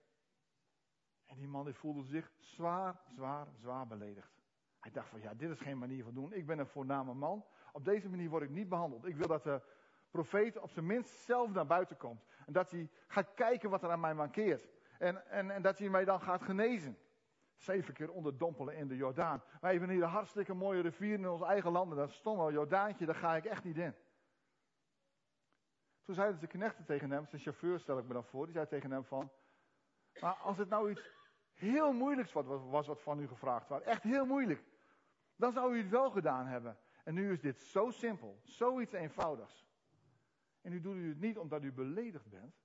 En 1.34 1.40
die 1.40 1.48
man 1.48 1.66
die 1.66 1.74
voelde 1.74 2.04
zich 2.04 2.32
zwaar, 2.38 3.02
zwaar, 3.16 3.48
zwaar 3.60 3.88
beledigd. 3.88 4.42
Hij 4.80 4.92
dacht 4.92 5.10
van, 5.10 5.22
ja, 5.22 5.34
dit 5.34 5.50
is 5.50 5.60
geen 5.60 5.78
manier 5.78 6.04
van 6.04 6.14
doen. 6.14 6.34
Ik 6.34 6.46
ben 6.46 6.60
een 6.60 6.68
voorname 6.68 7.14
man. 7.14 7.46
Op 7.72 7.86
deze 7.86 8.10
manier 8.10 8.30
word 8.30 8.44
ik 8.44 8.50
niet 8.50 8.70
behandeld. 8.70 9.06
Ik 9.06 9.16
wil 9.16 9.28
dat 9.28 9.44
de 9.44 9.62
profeet 10.12 10.58
op 10.58 10.70
zijn 10.70 10.86
minst 10.86 11.10
zelf 11.10 11.50
naar 11.52 11.66
buiten 11.66 11.98
komt. 11.98 12.26
En 12.46 12.54
dat 12.54 12.72
hij 12.72 12.90
gaat 13.08 13.34
kijken 13.34 13.70
wat 13.70 13.84
er 13.84 13.92
aan 13.92 14.00
mij 14.00 14.14
mankeert. 14.14 14.68
En, 15.00 15.28
en, 15.30 15.52
en 15.52 15.62
dat 15.62 15.80
hij 15.80 15.90
mij 15.90 16.06
dan 16.06 16.22
gaat 16.22 16.44
genezen. 16.44 16.98
Zeven 17.56 17.94
keer 17.94 18.12
onderdompelen 18.12 18.76
in 18.76 18.88
de 18.88 18.96
Jordaan. 18.96 19.44
Wij 19.62 19.72
hebben 19.72 19.90
hier 19.90 20.04
een 20.04 20.10
hartstikke 20.10 20.54
mooie 20.54 20.82
rivier 20.82 21.14
in 21.14 21.30
ons 21.30 21.42
eigen 21.42 21.72
land. 21.72 21.96
Dat 21.96 22.22
al 22.24 22.52
Jordaantje, 22.52 23.06
daar 23.06 23.16
ga 23.16 23.36
ik 23.36 23.46
echt 23.46 23.64
niet 23.64 23.78
in. 23.78 23.96
Toen 26.04 26.16
zeiden 26.16 26.40
de 26.40 26.48
knechten 26.48 26.86
tegen 26.86 27.12
hem, 27.12 27.26
zijn 27.28 27.42
chauffeur 27.42 27.80
stel 27.80 27.98
ik 27.98 28.08
me 28.08 28.14
dan 28.14 28.24
voor, 28.24 28.46
die 28.46 28.54
zei 28.54 28.68
tegen 28.68 28.92
hem 28.92 29.06
van, 29.06 29.32
maar 30.20 30.34
als 30.34 30.58
het 30.58 30.70
nou 30.70 30.92
iets 30.92 31.12
heel 31.54 31.94
moeilijks 31.94 32.32
was, 32.32 32.46
was 32.70 32.88
wat 32.88 33.02
van 33.02 33.20
u 33.20 33.28
gevraagd 33.28 33.68
was, 33.68 33.82
echt 33.82 34.04
heel 34.04 34.26
moeilijk, 34.26 34.64
dan 35.36 35.52
zou 35.52 35.76
u 35.76 35.78
het 35.78 35.90
wel 35.90 36.12
gedaan 36.12 36.46
hebben. 36.46 36.78
En 37.04 37.14
nu 37.14 37.32
is 37.32 37.42
dit 37.42 37.60
zo 37.60 37.90
simpel, 37.90 38.40
zoiets 38.44 38.94
eenvoudigs. 38.94 39.68
En 40.62 40.72
nu 40.72 40.82
doet 40.82 40.96
u 40.96 41.10
het 41.10 41.20
niet 41.20 41.38
omdat 41.38 41.64
u 41.64 41.72
beledigd 41.72 42.30
bent. 42.30 42.56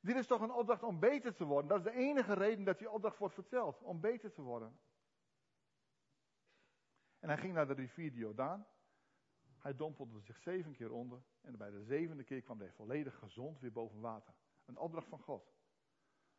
Dit 0.00 0.16
is 0.16 0.26
toch 0.26 0.40
een 0.40 0.52
opdracht 0.52 0.82
om 0.82 0.98
beter 0.98 1.34
te 1.34 1.44
worden. 1.44 1.68
Dat 1.68 1.78
is 1.78 1.92
de 1.92 1.98
enige 1.98 2.34
reden 2.34 2.64
dat 2.64 2.78
die 2.78 2.90
opdracht 2.90 3.18
wordt 3.18 3.34
verteld, 3.34 3.82
om 3.82 4.00
beter 4.00 4.32
te 4.32 4.42
worden. 4.42 4.78
En 7.18 7.28
hij 7.28 7.38
ging 7.38 7.54
naar 7.54 7.66
de 7.66 7.74
rivier 7.74 8.12
Jordaan. 8.12 8.66
Hij 9.58 9.74
dompelde 9.74 10.20
zich 10.20 10.38
zeven 10.38 10.72
keer 10.72 10.92
onder. 10.92 11.22
En 11.40 11.56
bij 11.56 11.70
de 11.70 11.82
zevende 11.82 12.24
keer 12.24 12.42
kwam 12.42 12.58
hij 12.58 12.72
volledig 12.72 13.18
gezond 13.18 13.60
weer 13.60 13.72
boven 13.72 14.00
water. 14.00 14.34
Een 14.64 14.78
opdracht 14.78 15.08
van 15.08 15.18
God. 15.18 15.57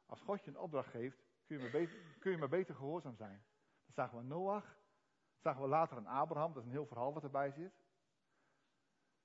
Als 0.09 0.21
God 0.21 0.43
je 0.43 0.49
een 0.49 0.57
opdracht 0.57 0.89
geeft, 0.89 1.23
kun 1.45 1.55
je 1.55 1.61
maar 1.61 1.71
beter, 1.71 2.17
kun 2.19 2.31
je 2.31 2.47
beter 2.47 2.75
gehoorzaam 2.75 3.15
zijn. 3.15 3.43
Dan 3.85 3.93
zagen 3.93 4.17
we 4.17 4.23
Noach. 4.23 4.77
Zagen 5.37 5.61
we 5.61 5.67
later 5.67 5.97
aan 5.97 6.05
Abraham. 6.05 6.53
Dat 6.53 6.61
is 6.61 6.67
een 6.67 6.75
heel 6.75 6.85
verhaal 6.85 7.13
wat 7.13 7.23
erbij 7.23 7.51
zit. 7.51 7.73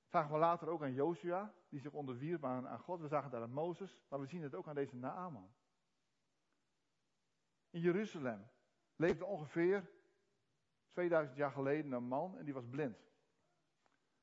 Zagen 0.06 0.32
we 0.32 0.38
later 0.38 0.68
ook 0.68 0.82
aan 0.82 0.92
Joshua, 0.92 1.54
die 1.68 1.80
zich 1.80 1.92
onderwierp 1.92 2.44
aan, 2.44 2.68
aan 2.68 2.78
God. 2.78 3.00
We 3.00 3.08
zagen 3.08 3.30
dat 3.30 3.42
aan 3.42 3.52
Mozes, 3.52 4.04
maar 4.08 4.20
we 4.20 4.26
zien 4.26 4.42
het 4.42 4.54
ook 4.54 4.68
aan 4.68 4.74
deze 4.74 4.96
Naaman. 4.96 5.54
In 7.70 7.80
Jeruzalem 7.80 8.50
leefde 8.96 9.24
ongeveer 9.24 9.90
2000 10.90 11.36
jaar 11.36 11.50
geleden 11.50 11.92
een 11.92 12.04
man 12.04 12.38
en 12.38 12.44
die 12.44 12.54
was 12.54 12.68
blind. 12.68 12.98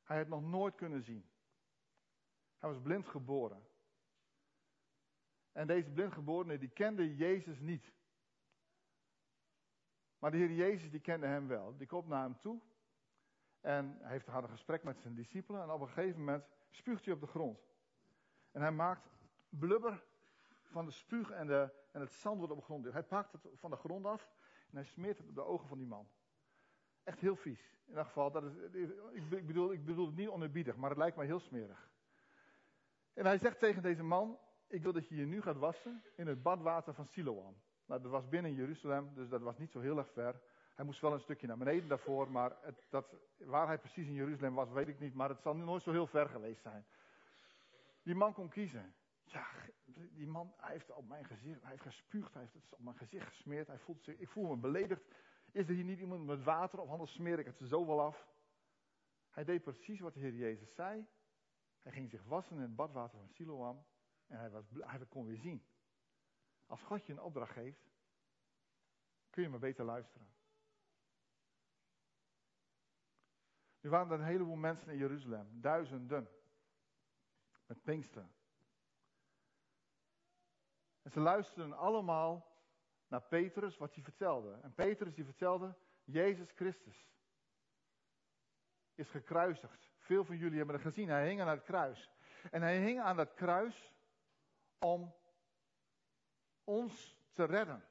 Hij 0.04 0.18
had 0.18 0.28
nog 0.28 0.42
nooit 0.42 0.76
kunnen 0.76 1.04
zien. 1.04 1.30
Hij 2.58 2.70
was 2.70 2.82
blind 2.82 3.08
geboren. 3.08 3.70
En 5.52 5.68
deze 5.68 5.90
blindgeborene 5.90 6.58
die 6.58 6.70
kende 6.70 7.16
Jezus 7.16 7.60
niet. 7.60 7.94
Maar 10.20 10.32
de 10.32 10.38
Heer 10.38 10.52
Jezus 10.52 10.92
die 10.92 11.00
kende 11.00 11.26
hem 11.26 11.48
wel. 11.48 11.78
Die 11.78 11.88
komt 11.88 12.08
naar 12.08 12.24
hem 12.24 12.40
toe. 12.40 12.62
En 13.62 13.98
hij 14.00 14.12
heeft, 14.12 14.26
had 14.26 14.44
een 14.44 14.50
gesprek 14.50 14.84
met 14.84 15.00
zijn 15.00 15.16
discipelen. 15.16 15.62
En 15.62 15.70
op 15.70 15.82
een 15.82 15.88
gegeven 15.88 16.20
moment 16.20 16.46
spuugt 16.70 17.06
hij 17.06 17.14
op 17.14 17.20
de 17.20 17.28
grond. 17.28 17.60
En 18.52 18.62
hij 18.62 18.72
maakt 18.72 19.10
blubber 19.50 20.04
van 20.62 20.86
de 20.86 20.92
spuug 20.92 21.30
en, 21.30 21.48
de, 21.48 21.74
en 21.92 22.02
het 22.02 22.12
zand 22.12 22.40
wat 22.40 22.52
op 22.52 22.58
de 22.58 22.64
grond. 22.64 22.92
Hij 22.92 23.04
pakt 23.04 23.32
het 23.32 23.48
van 23.54 23.70
de 23.70 23.76
grond 23.76 24.06
af 24.06 24.30
en 24.70 24.76
hij 24.76 24.86
smeert 24.86 25.18
het 25.18 25.28
op 25.28 25.36
de 25.36 25.44
ogen 25.44 25.68
van 25.68 25.78
die 25.78 25.88
man. 25.88 26.10
Echt 27.04 27.20
heel 27.20 27.36
vies. 27.36 27.80
In 27.86 27.96
elk 27.96 28.06
geval, 28.06 28.32
dat 28.32 28.44
is, 28.44 28.90
ik, 29.12 29.48
bedoel, 29.48 29.72
ik 29.72 29.86
bedoel 29.86 30.06
het 30.06 30.16
niet 30.16 30.30
onerbiedig, 30.30 30.76
maar 30.76 30.90
het 30.90 31.00
lijkt 31.00 31.18
mij 31.18 31.26
heel 31.26 31.40
smerig. 31.40 31.90
En 33.14 33.26
hij 33.26 33.38
zegt 33.38 33.60
tegen 33.60 33.82
deze 33.82 34.04
man, 34.04 34.40
ik 34.72 34.84
wil 34.84 34.94
dat 34.94 35.08
je 35.08 35.16
je 35.16 35.26
nu 35.26 35.42
gaat 35.42 35.58
wassen 35.58 36.04
in 36.16 36.28
het 36.28 36.42
badwater 36.42 36.94
van 36.94 37.06
Siloam. 37.06 37.56
Nou, 37.86 38.02
dat 38.02 38.12
was 38.12 38.30
binnen 38.30 38.54
Jeruzalem, 38.54 39.14
dus 39.14 39.30
dat 39.30 39.42
was 39.42 39.58
niet 39.58 39.72
zo 39.72 39.80
heel 39.80 39.98
erg 39.98 40.12
ver. 40.12 40.42
Hij 40.76 40.86
moest 40.86 41.02
wel 41.02 41.14
een 41.14 41.20
stukje 41.20 41.48
naar 41.48 41.58
beneden 41.58 41.88
daarvoor, 41.88 42.32
maar 42.32 42.58
het, 42.62 42.86
dat, 42.90 43.16
waar 43.38 43.68
hij 43.68 43.78
precies 43.78 44.08
in 44.08 44.14
Jeruzalem 44.14 44.54
was, 44.54 44.70
weet 44.70 44.88
ik 44.88 45.00
niet. 45.00 45.14
Maar 45.14 45.30
het 45.30 45.42
zal 45.42 45.56
nooit 45.56 45.84
zo 45.84 45.92
heel 45.92 46.08
ver 46.08 46.30
geweest 46.30 46.62
zijn. 46.62 46.86
Die 48.04 48.16
man 48.16 48.34
kon 48.34 48.50
kiezen. 48.50 48.94
Ja, 49.24 49.48
die 50.12 50.28
man, 50.28 50.54
hij 50.58 50.72
heeft 50.72 50.92
op 50.92 51.08
mijn 51.08 51.26
gezicht, 51.26 51.62
hij 51.62 51.70
heeft 51.70 51.84
gespuugd, 51.84 52.34
hij 52.34 52.42
heeft 52.42 52.54
het 52.54 52.74
op 52.74 52.84
mijn 52.84 52.98
gezicht 52.98 53.28
gesmeerd. 53.28 53.68
Hij 53.68 53.80
voelt 53.80 54.04
zich, 54.04 54.18
ik 54.18 54.30
voel 54.30 54.48
me 54.48 54.56
beledigd. 54.56 55.04
Is 55.52 55.68
er 55.68 55.74
hier 55.74 55.84
niet 55.84 56.00
iemand 56.00 56.26
met 56.26 56.44
water 56.44 56.80
of 56.80 56.90
anders 56.90 57.14
smeer 57.14 57.40
ik 57.40 57.46
het 57.46 57.60
zo 57.68 57.86
wel 57.86 58.02
af? 58.02 58.28
Hij 59.30 59.44
deed 59.44 59.64
precies 59.64 60.00
wat 60.00 60.14
de 60.14 60.20
Heer 60.20 60.36
Jezus 60.36 60.74
zei. 60.74 61.08
Hij 61.82 61.92
ging 61.92 62.10
zich 62.10 62.24
wassen 62.24 62.56
in 62.56 62.62
het 62.62 62.76
badwater 62.76 63.18
van 63.18 63.30
Siloam. 63.30 63.86
En 64.32 64.38
hij, 64.38 64.50
was, 64.50 64.66
hij 64.80 65.06
kon 65.06 65.26
weer 65.26 65.38
zien. 65.38 65.64
Als 66.66 66.82
God 66.82 67.06
je 67.06 67.12
een 67.12 67.22
opdracht 67.22 67.52
geeft, 67.52 67.92
kun 69.30 69.44
je 69.44 69.50
maar 69.50 69.60
beter 69.60 69.86
luisteren. 69.86 70.28
Nu 73.82 73.90
waren 73.90 74.12
er 74.12 74.20
een 74.20 74.26
heleboel 74.26 74.56
mensen 74.56 74.88
in 74.88 74.98
Jeruzalem, 74.98 75.62
duizenden, 75.62 76.30
met 77.66 77.84
Pinkster. 77.84 78.30
En 81.02 81.12
ze 81.12 81.20
luisterden 81.20 81.78
allemaal 81.78 82.56
naar 83.08 83.22
Petrus, 83.22 83.78
wat 83.78 83.94
hij 83.94 84.04
vertelde. 84.04 84.60
En 84.62 84.74
Petrus 84.74 85.16
die 85.16 85.26
vertelde, 85.26 85.76
Jezus 86.04 86.52
Christus 86.52 87.10
is 88.96 89.10
gekruisigd. 89.10 89.90
Veel 89.98 90.26
van 90.26 90.38
jullie 90.38 90.58
hebben 90.58 90.76
het 90.76 90.84
gezien, 90.84 91.10
hij 91.10 91.28
hing 91.28 91.42
aan 91.42 91.48
het 91.48 91.64
kruis. 91.64 92.12
En 92.52 92.62
hij 92.62 92.80
hing 92.82 93.00
aan 93.00 93.16
dat 93.16 93.34
kruis 93.34 93.92
om 94.82 95.14
ons 96.64 97.18
te 97.34 97.44
redden. 97.44 97.84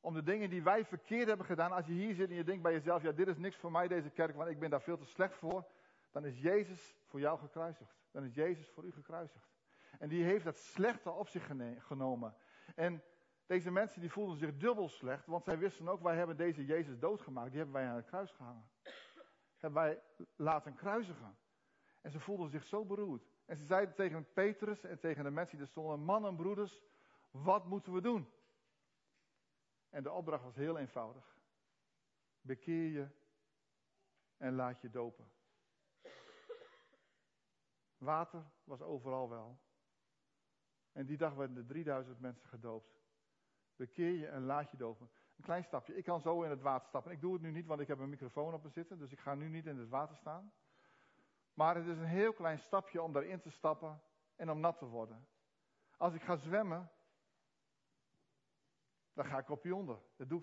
Om 0.00 0.14
de 0.14 0.22
dingen 0.22 0.50
die 0.50 0.62
wij 0.62 0.84
verkeerd 0.84 1.28
hebben 1.28 1.46
gedaan. 1.46 1.72
Als 1.72 1.86
je 1.86 1.92
hier 1.92 2.14
zit 2.14 2.28
en 2.28 2.34
je 2.34 2.44
denkt 2.44 2.62
bij 2.62 2.72
jezelf: 2.72 3.02
ja, 3.02 3.12
dit 3.12 3.28
is 3.28 3.36
niks 3.36 3.56
voor 3.56 3.70
mij, 3.70 3.88
deze 3.88 4.10
kerk, 4.10 4.36
want 4.36 4.50
ik 4.50 4.58
ben 4.58 4.70
daar 4.70 4.82
veel 4.82 4.98
te 4.98 5.04
slecht 5.04 5.34
voor. 5.34 5.64
Dan 6.10 6.24
is 6.24 6.40
Jezus 6.40 6.96
voor 7.06 7.20
jou 7.20 7.38
gekruisigd. 7.38 7.94
Dan 8.10 8.24
is 8.24 8.34
Jezus 8.34 8.68
voor 8.68 8.84
u 8.84 8.92
gekruisigd. 8.92 9.48
En 9.98 10.08
die 10.08 10.24
heeft 10.24 10.44
dat 10.44 10.58
slechte 10.58 11.10
op 11.10 11.28
zich 11.28 11.50
genomen. 11.78 12.34
En 12.74 13.02
deze 13.46 13.70
mensen 13.70 14.00
die 14.00 14.10
voelden 14.10 14.38
zich 14.38 14.56
dubbel 14.56 14.88
slecht, 14.88 15.26
want 15.26 15.44
zij 15.44 15.58
wisten 15.58 15.88
ook: 15.88 16.02
wij 16.02 16.16
hebben 16.16 16.36
deze 16.36 16.64
Jezus 16.64 16.98
doodgemaakt. 16.98 17.48
Die 17.48 17.58
hebben 17.58 17.74
wij 17.74 17.88
aan 17.88 17.96
het 17.96 18.06
kruis 18.06 18.30
gehangen. 18.30 18.70
Hebben 19.56 19.82
wij 19.82 20.02
laten 20.36 20.74
kruisigen. 20.74 21.38
En 22.00 22.10
ze 22.10 22.20
voelden 22.20 22.50
zich 22.50 22.64
zo 22.64 22.84
beroerd. 22.84 23.22
En 23.50 23.56
ze 23.56 23.64
zeiden 23.64 23.94
tegen 23.94 24.32
Petrus 24.32 24.84
en 24.84 24.98
tegen 24.98 25.24
de 25.24 25.30
mensen 25.30 25.56
die 25.56 25.66
er 25.66 25.70
stonden: 25.70 26.00
Mannen, 26.00 26.36
broeders, 26.36 26.82
wat 27.30 27.66
moeten 27.66 27.92
we 27.92 28.00
doen? 28.00 28.30
En 29.88 30.02
de 30.02 30.10
opdracht 30.10 30.44
was 30.44 30.54
heel 30.54 30.78
eenvoudig. 30.78 31.38
Bekeer 32.40 32.90
je 32.90 33.08
en 34.36 34.54
laat 34.54 34.80
je 34.80 34.90
dopen. 34.90 35.30
Water 37.98 38.44
was 38.64 38.80
overal 38.80 39.28
wel. 39.28 39.58
En 40.92 41.06
die 41.06 41.16
dag 41.16 41.34
werden 41.34 41.56
er 41.56 41.66
3000 41.66 42.20
mensen 42.20 42.48
gedoopt. 42.48 43.00
Bekeer 43.76 44.12
je 44.12 44.26
en 44.26 44.44
laat 44.44 44.70
je 44.70 44.76
dopen. 44.76 45.10
Een 45.36 45.44
klein 45.44 45.64
stapje. 45.64 45.96
Ik 45.96 46.04
kan 46.04 46.20
zo 46.20 46.42
in 46.42 46.50
het 46.50 46.60
water 46.60 46.88
stappen. 46.88 47.12
Ik 47.12 47.20
doe 47.20 47.32
het 47.32 47.42
nu 47.42 47.50
niet, 47.50 47.66
want 47.66 47.80
ik 47.80 47.88
heb 47.88 47.98
een 47.98 48.08
microfoon 48.08 48.54
op 48.54 48.62
me 48.62 48.68
zitten. 48.68 48.98
Dus 48.98 49.12
ik 49.12 49.20
ga 49.20 49.34
nu 49.34 49.48
niet 49.48 49.66
in 49.66 49.78
het 49.78 49.88
water 49.88 50.16
staan. 50.16 50.52
Maar 51.60 51.74
het 51.74 51.86
is 51.86 51.98
een 51.98 52.04
heel 52.04 52.32
klein 52.32 52.58
stapje 52.58 53.02
om 53.02 53.12
daarin 53.12 53.40
te 53.40 53.50
stappen 53.50 54.02
en 54.36 54.50
om 54.50 54.60
nat 54.60 54.78
te 54.78 54.84
worden. 54.84 55.26
Als 55.96 56.14
ik 56.14 56.22
ga 56.22 56.36
zwemmen, 56.36 56.90
dan 59.12 59.24
ga 59.24 59.38
ik 59.38 59.44
kopje 59.44 59.74
onder. 59.74 59.98
Dat 60.16 60.28
doe 60.28 60.42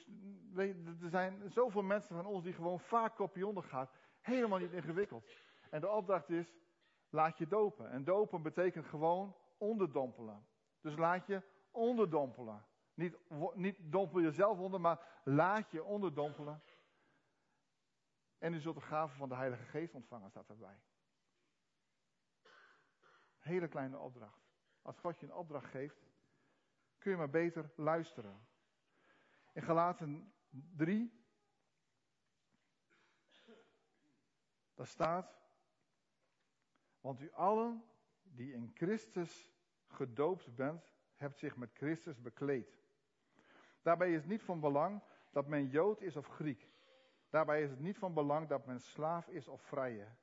er 0.56 1.10
zijn 1.10 1.52
zoveel 1.52 1.82
mensen 1.82 2.16
van 2.16 2.26
ons 2.26 2.44
die 2.44 2.54
gewoon 2.54 2.80
vaak 2.80 3.16
kopje 3.16 3.48
onder 3.48 3.64
gaan. 3.64 3.90
Helemaal 4.22 4.60
niet 4.60 4.72
ingewikkeld. 4.72 5.32
En 5.70 5.82
de 5.82 5.90
opdracht 5.90 6.30
is, 6.30 6.56
laat 7.10 7.38
je 7.38 7.48
dopen. 7.48 7.90
En 7.90 8.04
dopen 8.04 8.42
betekent 8.42 8.86
gewoon 8.86 9.36
onderdompelen. 9.58 10.48
Dus 10.82 10.96
laat 10.96 11.26
je 11.26 11.42
onderdompelen. 11.72 12.66
Niet, 12.94 13.18
niet 13.54 13.78
dompel 13.92 14.22
jezelf 14.22 14.58
onder, 14.58 14.82
maar 14.82 15.22
laat 15.24 15.72
je 15.72 15.84
onderdompelen. 15.84 16.64
En 18.38 18.54
u 18.54 18.60
zult 18.60 18.76
de 18.76 18.82
gave 18.82 19.18
van 19.18 19.30
de 19.30 19.36
Heilige 19.36 19.64
Geest 19.64 19.94
ontvangen, 19.94 20.30
staat 20.30 20.50
erbij. 20.50 20.80
Hele 23.48 23.68
kleine 23.68 23.98
opdracht. 23.98 24.42
Als 24.82 25.00
God 25.00 25.20
je 25.20 25.26
een 25.26 25.34
opdracht 25.34 25.70
geeft, 25.70 26.10
kun 26.98 27.12
je 27.12 27.18
maar 27.18 27.30
beter 27.30 27.72
luisteren. 27.76 28.48
In 29.54 29.62
Galaten 29.62 30.34
3, 30.50 31.26
daar 34.76 34.88
staat, 34.88 35.40
want 37.00 37.22
u 37.22 37.32
allen 37.32 37.84
die 38.24 38.54
in 38.54 38.72
Christus 38.74 39.54
gedoopt 39.88 40.56
bent, 40.56 40.94
hebt 41.16 41.38
zich 41.38 41.56
met 41.56 41.74
Christus 41.74 42.22
bekleed. 42.22 42.78
Daarbij 43.82 44.12
is 44.12 44.20
het 44.20 44.30
niet 44.30 44.44
van 44.44 44.60
belang 44.60 45.04
dat 45.32 45.48
men 45.48 45.68
Jood 45.68 46.02
is 46.02 46.16
of 46.16 46.28
Griek. 46.28 46.70
Daarbij 47.30 47.64
is 47.64 47.70
het 47.70 47.80
niet 47.80 47.98
van 47.98 48.14
belang 48.14 48.48
dat 48.48 48.66
men 48.66 48.80
slaaf 48.80 49.28
is 49.28 49.48
of 49.48 49.62
vrije. 49.62 50.16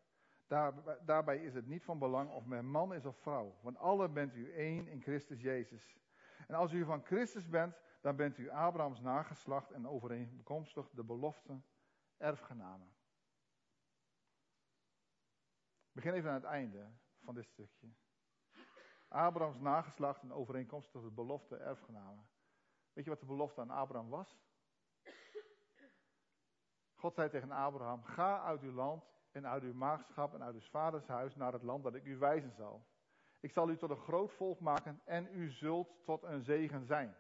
Daar, 0.47 1.05
daarbij 1.05 1.45
is 1.45 1.55
het 1.55 1.67
niet 1.67 1.85
van 1.85 1.99
belang 1.99 2.31
of 2.31 2.45
men 2.45 2.67
man 2.67 2.95
is 2.95 3.05
of 3.05 3.17
vrouw. 3.17 3.59
Want 3.61 3.79
alle 3.79 4.09
bent 4.09 4.35
u 4.35 4.53
één 4.53 4.89
in 4.89 5.03
Christus 5.03 5.41
Jezus. 5.41 5.99
En 6.47 6.55
als 6.55 6.73
u 6.73 6.85
van 6.85 7.05
Christus 7.05 7.49
bent, 7.49 7.77
dan 8.01 8.17
bent 8.17 8.39
u 8.39 8.51
Abrahams 8.51 9.01
nageslacht 9.01 9.71
en 9.71 9.89
overeenkomstig 9.89 10.91
de 10.91 11.05
belofte 11.05 11.63
erfgenamen. 12.17 12.95
Begin 15.93 16.13
even 16.13 16.29
aan 16.29 16.35
het 16.35 16.45
einde 16.45 16.91
van 17.21 17.35
dit 17.35 17.47
stukje. 17.47 17.95
Abrahams 19.09 19.59
nageslacht 19.59 20.23
en 20.23 20.33
overeenkomstig 20.33 21.03
de 21.03 21.11
belofte 21.11 21.57
erfgenamen. 21.57 22.29
Weet 22.93 23.05
je 23.05 23.11
wat 23.11 23.21
de 23.21 23.27
belofte 23.27 23.61
aan 23.61 23.71
Abraham 23.71 24.09
was? 24.09 24.43
God 26.95 27.15
zei 27.15 27.31
tegen 27.31 27.51
Abraham: 27.51 28.03
Ga 28.03 28.43
uit 28.43 28.63
uw 28.63 28.73
land 28.73 29.14
en 29.35 29.47
uit 29.47 29.63
uw 29.63 29.75
maagschap 29.75 30.35
en 30.35 30.43
uit 30.43 30.55
uw 30.55 30.61
vaders 30.61 31.07
huis 31.07 31.37
naar 31.37 31.53
het 31.53 31.63
land 31.63 31.83
dat 31.83 31.95
ik 31.95 32.05
u 32.05 32.19
wijzen 32.19 32.53
zal. 32.53 32.85
Ik 33.41 33.53
zal 33.53 33.71
u 33.71 33.77
tot 33.77 33.91
een 33.91 33.97
groot 33.97 34.33
volk 34.33 34.61
maken 34.61 35.01
en 35.05 35.29
u 35.33 35.51
zult 35.51 36.05
tot 36.05 36.23
een 36.23 36.43
zegen 36.43 36.85
zijn. 36.85 37.17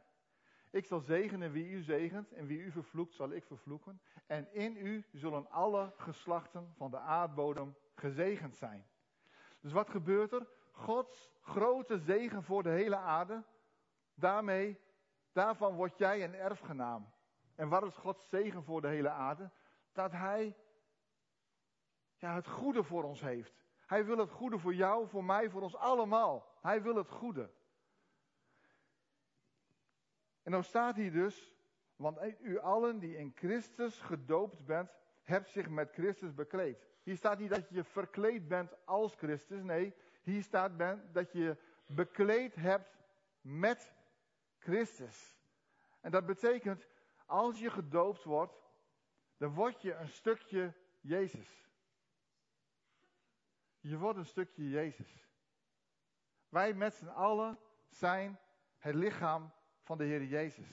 Ik 0.70 0.86
zal 0.86 1.00
zegenen 1.00 1.52
wie 1.52 1.68
u 1.68 1.82
zegent 1.82 2.32
en 2.32 2.46
wie 2.46 2.58
u 2.58 2.70
vervloekt 2.70 3.14
zal 3.14 3.30
ik 3.30 3.44
vervloeken. 3.44 4.00
En 4.26 4.52
in 4.52 4.76
u 4.76 5.06
zullen 5.12 5.50
alle 5.50 5.92
geslachten 5.96 6.72
van 6.76 6.90
de 6.90 6.98
aardbodem 6.98 7.74
gezegend 7.94 8.56
zijn. 8.56 8.86
Dus 9.60 9.72
wat 9.72 9.90
gebeurt 9.90 10.32
er? 10.32 10.46
Gods 10.70 11.32
grote 11.40 11.98
zegen 11.98 12.42
voor 12.42 12.62
de 12.62 12.68
hele 12.70 12.96
aarde. 12.96 13.42
Daarmee, 14.14 14.80
daarvan 15.32 15.74
word 15.74 15.98
jij 15.98 16.24
een 16.24 16.34
erfgenaam. 16.34 17.12
En 17.54 17.68
wat 17.68 17.82
is 17.82 17.96
Gods 17.96 18.28
zegen 18.28 18.64
voor 18.64 18.80
de 18.80 18.88
hele 18.88 19.10
aarde? 19.10 19.50
Dat 19.92 20.12
Hij 20.12 20.56
ja, 22.24 22.34
het 22.34 22.48
goede 22.48 22.82
voor 22.82 23.04
ons 23.04 23.20
heeft. 23.20 23.54
Hij 23.86 24.04
wil 24.04 24.18
het 24.18 24.30
goede 24.30 24.58
voor 24.58 24.74
jou, 24.74 25.08
voor 25.08 25.24
mij, 25.24 25.50
voor 25.50 25.62
ons 25.62 25.76
allemaal. 25.76 26.46
Hij 26.60 26.82
wil 26.82 26.96
het 26.96 27.08
goede. 27.08 27.50
En 30.42 30.52
dan 30.52 30.64
staat 30.64 30.96
hier 30.96 31.12
dus, 31.12 31.54
want 31.96 32.18
u 32.40 32.58
allen 32.58 32.98
die 32.98 33.16
in 33.16 33.32
Christus 33.34 34.00
gedoopt 34.00 34.64
bent, 34.64 34.90
hebt 35.22 35.48
zich 35.48 35.68
met 35.68 35.92
Christus 35.92 36.34
bekleed. 36.34 36.78
Hier 37.02 37.16
staat 37.16 37.38
niet 37.38 37.50
dat 37.50 37.68
je 37.68 37.84
verkleed 37.84 38.48
bent 38.48 38.74
als 38.84 39.14
Christus. 39.14 39.62
Nee, 39.62 39.94
hier 40.22 40.42
staat 40.42 40.72
dat 41.12 41.32
je 41.32 41.56
bekleed 41.86 42.54
hebt 42.54 42.96
met 43.40 43.92
Christus. 44.58 45.36
En 46.00 46.10
dat 46.10 46.26
betekent, 46.26 46.88
als 47.26 47.58
je 47.58 47.70
gedoopt 47.70 48.24
wordt, 48.24 48.62
dan 49.36 49.54
word 49.54 49.82
je 49.82 49.94
een 49.94 50.08
stukje 50.08 50.72
Jezus. 51.00 51.64
Je 53.86 53.98
wordt 53.98 54.18
een 54.18 54.26
stukje 54.26 54.68
Jezus. 54.68 55.28
Wij 56.48 56.74
met 56.74 56.94
z'n 56.94 57.06
allen 57.06 57.58
zijn 57.88 58.38
het 58.78 58.94
lichaam 58.94 59.52
van 59.82 59.98
de 59.98 60.04
Heer 60.04 60.24
Jezus. 60.24 60.70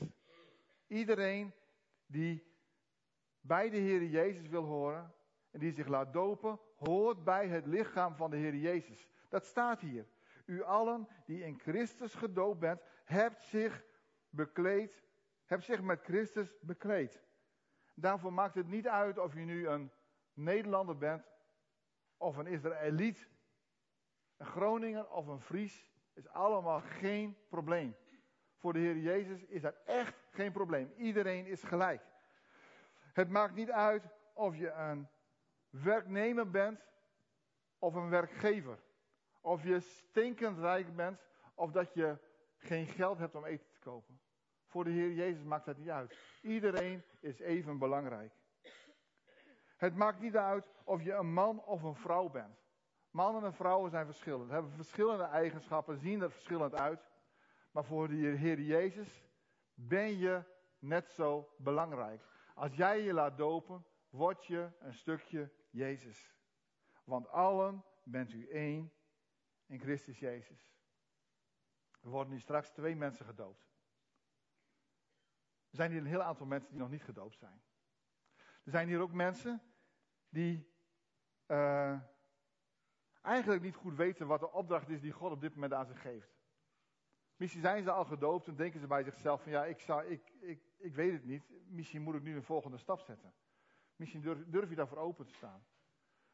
Iedereen 0.88 1.54
die 2.06 2.56
bij 3.42 3.70
de 3.70 3.78
Heer 3.78 4.04
Jezus 4.04 4.48
wil 4.48 4.64
horen 4.64 5.14
en 5.52 5.60
die 5.60 5.72
zich 5.72 5.88
laat 5.88 6.14
dopen, 6.14 6.60
hoort 6.76 7.24
bij 7.24 7.48
het 7.48 7.66
lichaam 7.66 8.16
van 8.16 8.30
de 8.30 8.38
Heer 8.38 8.56
Jezus. 8.56 9.08
Dat 9.30 9.46
staat 9.46 9.80
hier. 9.80 10.08
U 10.46 10.64
allen 10.64 11.08
die 11.26 11.44
in 11.44 11.60
Christus 11.60 12.14
gedoopt 12.14 12.60
bent, 12.60 12.82
hebt 13.04 13.42
zich 13.42 13.84
bekleed, 14.30 15.04
hebt 15.46 15.64
zich 15.64 15.82
met 15.82 16.04
Christus 16.04 16.54
bekleed. 16.62 17.24
Daarvoor 17.96 18.34
maakt 18.34 18.56
het 18.56 18.68
niet 18.68 18.88
uit 18.88 19.18
of 19.18 19.34
je 19.34 19.40
nu 19.40 19.68
een 19.68 19.92
Nederlander 20.34 20.98
bent 20.98 21.32
of 22.22 22.38
een 22.38 22.48
Israëliet, 22.48 23.28
een 24.38 24.46
Groninger 24.46 25.10
of 25.10 25.28
een 25.28 25.42
Fries, 25.42 25.90
is 26.14 26.28
allemaal 26.28 26.82
geen 26.82 27.38
probleem. 27.50 27.96
Voor 28.58 28.74
de 28.74 28.80
Heer 28.80 28.98
Jezus 28.98 29.44
is 29.44 29.62
dat 29.62 29.76
echt 29.86 30.16
geen 30.32 30.52
probleem. 30.52 30.94
Iedereen 30.98 31.46
is 31.46 31.64
gelijk. 31.64 32.02
Het 33.14 33.30
maakt 33.30 33.56
niet 33.56 33.72
uit 33.72 34.04
of 34.34 34.56
je 34.56 34.72
een 34.72 35.08
werknemer 35.70 36.50
bent 36.50 36.82
of 37.80 37.94
een 37.96 38.10
werkgever. 38.10 38.80
Of 39.42 39.64
je 39.64 39.80
stinkend 39.80 40.58
rijk 40.58 40.96
bent 40.96 41.20
of 41.56 41.72
dat 41.72 41.94
je 41.94 42.18
geen 42.58 42.86
geld 42.88 43.18
hebt 43.18 43.36
om 43.36 43.46
eten 43.46 43.68
te 43.72 43.80
kopen. 43.80 44.20
Voor 44.66 44.84
de 44.84 44.90
Heer 44.90 45.12
Jezus 45.12 45.44
maakt 45.44 45.66
dat 45.66 45.78
niet 45.78 45.90
uit. 45.90 46.18
Iedereen 46.42 47.04
is 47.20 47.40
even 47.40 47.78
belangrijk. 47.78 48.34
Het 49.82 49.96
maakt 49.96 50.20
niet 50.20 50.38
uit 50.38 50.72
of 50.84 51.04
je 51.04 51.14
een 51.14 51.34
man 51.34 51.64
of 51.64 51.84
een 51.84 51.96
vrouw 51.96 52.30
bent. 52.30 52.60
Mannen 53.10 53.44
en 53.44 53.54
vrouwen 53.54 53.92
zijn 53.92 54.06
verschillend, 54.06 54.50
hebben 54.50 54.72
verschillende 54.72 55.24
eigenschappen, 55.24 55.98
zien 55.98 56.22
er 56.22 56.32
verschillend 56.32 56.74
uit. 56.74 57.10
Maar 57.72 57.84
voor 57.84 58.08
de 58.08 58.16
Heer 58.16 58.60
Jezus 58.60 59.28
ben 59.74 60.18
je 60.18 60.44
net 60.80 61.10
zo 61.10 61.54
belangrijk. 61.58 62.24
Als 62.56 62.76
jij 62.76 63.02
je 63.02 63.14
laat 63.14 63.38
dopen, 63.38 63.86
word 64.10 64.46
je 64.46 64.72
een 64.80 64.94
stukje 64.94 65.52
Jezus. 65.70 66.36
Want 67.04 67.28
allen 67.28 67.86
bent 68.04 68.34
u 68.34 68.50
één 68.50 68.94
in 69.66 69.80
Christus 69.80 70.20
Jezus. 70.20 70.76
Er 72.02 72.10
worden 72.10 72.34
nu 72.34 72.40
straks 72.40 72.70
twee 72.70 72.96
mensen 72.96 73.26
gedoopt. 73.26 73.70
Er 75.70 75.78
zijn 75.78 75.92
hier 75.92 76.00
een 76.00 76.06
heel 76.06 76.24
aantal 76.24 76.46
mensen 76.46 76.70
die 76.70 76.80
nog 76.80 76.90
niet 76.90 77.04
gedoopt 77.04 77.38
zijn. 77.38 77.62
Er 78.64 78.72
zijn 78.72 78.88
hier 78.88 79.00
ook 79.00 79.14
mensen 79.14 79.62
die 80.32 80.70
uh, 81.48 82.00
eigenlijk 83.22 83.62
niet 83.62 83.76
goed 83.76 83.96
weten 83.96 84.28
wat 84.28 84.40
de 84.40 84.52
opdracht 84.52 84.90
is 84.90 85.02
die 85.02 85.12
God 85.12 85.32
op 85.32 85.42
dit 85.42 85.54
moment 85.54 85.74
aan 85.74 85.86
ze 85.86 85.96
geeft. 85.96 86.40
Misschien 87.36 87.62
zijn 87.62 87.84
ze 87.84 87.92
al 87.92 88.06
gedoopt 88.06 88.48
en 88.48 88.56
denken 88.56 88.80
ze 88.80 88.88
bij 88.88 89.04
zichzelf 89.04 89.42
van 89.42 89.52
ja, 89.52 89.66
ik, 89.66 89.80
zou, 89.80 90.06
ik, 90.06 90.34
ik, 90.40 90.62
ik 90.78 90.96
weet 90.96 91.12
het 91.12 91.26
niet. 91.26 91.44
Misschien 91.68 92.02
moet 92.02 92.16
ik 92.16 92.22
nu 92.22 92.36
een 92.36 92.44
volgende 92.44 92.78
stap 92.78 93.00
zetten. 93.00 93.34
Misschien 93.96 94.22
durf, 94.22 94.44
durf 94.46 94.70
je 94.70 94.76
daarvoor 94.76 94.98
open 94.98 95.26
te 95.26 95.34
staan. 95.34 95.66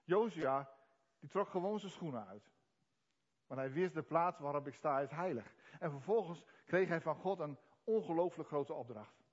Josia, 0.04 0.70
die 1.20 1.30
trok 1.30 1.50
gewoon 1.50 1.80
zijn 1.80 1.92
schoenen 1.92 2.28
uit. 2.28 2.52
Want 3.46 3.60
hij 3.60 3.72
wist 3.72 3.94
de 3.94 4.04
plaats 4.04 4.40
waarop 4.40 4.68
ik 4.68 4.74
sta 4.74 5.00
is 5.00 5.12
heilig. 5.12 5.56
En 5.80 5.92
vervolgens 5.92 6.46
kreeg 6.66 6.88
hij 6.88 7.02
van 7.02 7.16
God 7.16 7.40
een 7.40 7.58
ongelooflijk 7.84 8.50
grote 8.50 8.74
opdracht. 8.74 9.24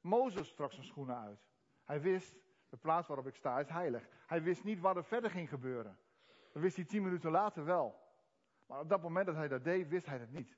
Mozes 0.00 0.54
trok 0.54 0.72
zijn 0.72 0.86
schoenen 0.86 1.18
uit. 1.18 1.46
Hij 1.84 2.00
wist, 2.00 2.36
de 2.74 2.80
plaats 2.80 3.06
waarop 3.06 3.26
ik 3.26 3.34
sta 3.34 3.60
is 3.60 3.68
heilig. 3.68 4.08
Hij 4.26 4.42
wist 4.42 4.64
niet 4.64 4.80
wat 4.80 4.96
er 4.96 5.04
verder 5.04 5.30
ging 5.30 5.48
gebeuren. 5.48 5.98
Dat 6.52 6.62
wist 6.62 6.76
hij 6.76 6.84
tien 6.84 7.02
minuten 7.02 7.30
later 7.30 7.64
wel. 7.64 8.02
Maar 8.66 8.80
op 8.80 8.88
dat 8.88 9.02
moment 9.02 9.26
dat 9.26 9.34
hij 9.34 9.48
dat 9.48 9.64
deed, 9.64 9.88
wist 9.88 10.06
hij 10.06 10.18
het 10.18 10.32
niet. 10.32 10.56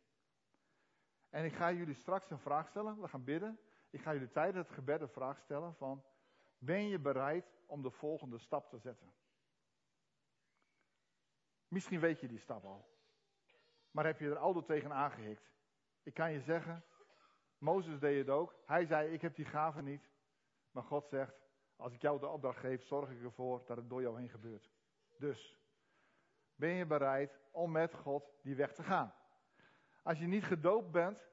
En 1.30 1.44
ik 1.44 1.54
ga 1.54 1.72
jullie 1.72 1.94
straks 1.94 2.30
een 2.30 2.38
vraag 2.38 2.68
stellen. 2.68 3.00
We 3.00 3.08
gaan 3.08 3.24
bidden. 3.24 3.60
Ik 3.90 4.00
ga 4.00 4.12
jullie 4.12 4.30
tijdens 4.30 4.66
het 4.66 4.76
gebed 4.76 5.00
een 5.00 5.08
vraag 5.08 5.38
stellen 5.38 5.74
van... 5.74 6.04
Ben 6.58 6.88
je 6.88 6.98
bereid 6.98 7.54
om 7.66 7.82
de 7.82 7.90
volgende 7.90 8.38
stap 8.38 8.68
te 8.68 8.78
zetten? 8.78 9.12
Misschien 11.68 12.00
weet 12.00 12.20
je 12.20 12.28
die 12.28 12.38
stap 12.38 12.64
al. 12.64 12.88
Maar 13.90 14.04
heb 14.04 14.18
je 14.18 14.30
er 14.30 14.38
al 14.38 14.52
door 14.52 14.64
tegen 14.64 14.92
aangehikt? 14.92 15.50
Ik 16.02 16.14
kan 16.14 16.32
je 16.32 16.40
zeggen, 16.40 16.84
Mozes 17.58 17.98
deed 17.98 18.18
het 18.18 18.28
ook. 18.28 18.54
Hij 18.66 18.84
zei, 18.84 19.12
ik 19.12 19.22
heb 19.22 19.34
die 19.34 19.44
gave 19.44 19.82
niet. 19.82 20.10
Maar 20.70 20.82
God 20.82 21.08
zegt, 21.08 21.45
als 21.76 21.92
ik 21.92 22.00
jou 22.00 22.20
de 22.20 22.28
opdracht 22.28 22.58
geef, 22.58 22.84
zorg 22.84 23.10
ik 23.10 23.22
ervoor 23.22 23.62
dat 23.66 23.76
het 23.76 23.88
door 23.88 24.02
jou 24.02 24.18
heen 24.18 24.28
gebeurt. 24.28 24.70
Dus, 25.18 25.56
ben 26.54 26.70
je 26.70 26.86
bereid 26.86 27.40
om 27.50 27.72
met 27.72 27.94
God 27.94 28.32
die 28.42 28.54
weg 28.54 28.74
te 28.74 28.82
gaan? 28.82 29.14
Als 30.02 30.18
je 30.18 30.26
niet 30.26 30.44
gedoopt 30.44 30.90
bent 30.90 31.30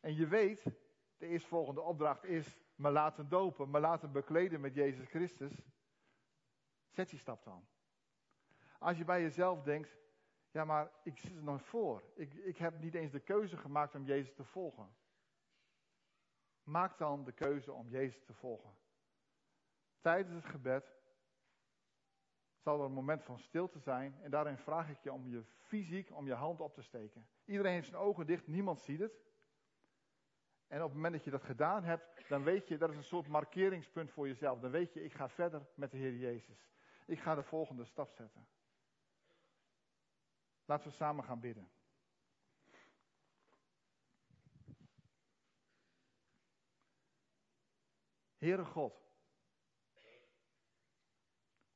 en 0.00 0.14
je 0.14 0.26
weet, 0.26 0.62
de 1.16 1.26
eerstvolgende 1.26 1.80
opdracht 1.80 2.24
is 2.24 2.58
me 2.74 2.90
laten 2.90 3.28
dopen, 3.28 3.70
me 3.70 3.80
laten 3.80 4.12
bekleden 4.12 4.60
met 4.60 4.74
Jezus 4.74 5.08
Christus, 5.08 5.66
zet 6.88 7.10
die 7.10 7.18
stap 7.18 7.44
dan. 7.44 7.66
Als 8.78 8.98
je 8.98 9.04
bij 9.04 9.22
jezelf 9.22 9.62
denkt, 9.62 9.96
ja 10.50 10.64
maar 10.64 10.90
ik 11.02 11.18
zit 11.18 11.36
er 11.36 11.42
nog 11.42 11.64
voor, 11.64 12.04
ik, 12.14 12.34
ik 12.34 12.56
heb 12.56 12.78
niet 12.80 12.94
eens 12.94 13.12
de 13.12 13.20
keuze 13.20 13.56
gemaakt 13.56 13.94
om 13.94 14.04
Jezus 14.04 14.34
te 14.34 14.44
volgen. 14.44 14.94
maak 16.62 16.98
dan 16.98 17.24
de 17.24 17.32
keuze 17.32 17.72
om 17.72 17.88
Jezus 17.88 18.24
te 18.24 18.34
volgen. 18.34 18.81
Tijdens 20.02 20.34
het 20.34 20.44
gebed 20.44 20.94
zal 22.58 22.78
er 22.78 22.84
een 22.84 22.92
moment 22.92 23.24
van 23.24 23.38
stilte 23.38 23.78
zijn. 23.78 24.18
En 24.22 24.30
daarin 24.30 24.58
vraag 24.58 24.88
ik 24.90 24.98
je 25.02 25.12
om 25.12 25.28
je 25.28 25.44
fysiek, 25.60 26.10
om 26.10 26.26
je 26.26 26.34
hand 26.34 26.60
op 26.60 26.74
te 26.74 26.82
steken. 26.82 27.26
Iedereen 27.44 27.72
heeft 27.72 27.88
zijn 27.88 28.00
ogen 28.00 28.26
dicht, 28.26 28.46
niemand 28.46 28.80
ziet 28.80 29.00
het. 29.00 29.20
En 30.66 30.78
op 30.78 30.84
het 30.84 30.94
moment 30.94 31.14
dat 31.14 31.24
je 31.24 31.30
dat 31.30 31.42
gedaan 31.42 31.84
hebt, 31.84 32.28
dan 32.28 32.42
weet 32.42 32.68
je, 32.68 32.78
dat 32.78 32.90
is 32.90 32.96
een 32.96 33.04
soort 33.04 33.28
markeringspunt 33.28 34.10
voor 34.10 34.26
jezelf. 34.26 34.60
Dan 34.60 34.70
weet 34.70 34.92
je, 34.92 35.04
ik 35.04 35.12
ga 35.12 35.28
verder 35.28 35.66
met 35.74 35.90
de 35.90 35.96
Heer 35.96 36.16
Jezus. 36.16 36.70
Ik 37.06 37.20
ga 37.20 37.34
de 37.34 37.42
volgende 37.42 37.84
stap 37.84 38.12
zetten. 38.12 38.48
Laten 40.64 40.88
we 40.88 40.94
samen 40.94 41.24
gaan 41.24 41.40
bidden. 41.40 41.70
Heere 48.36 48.64
God, 48.64 49.01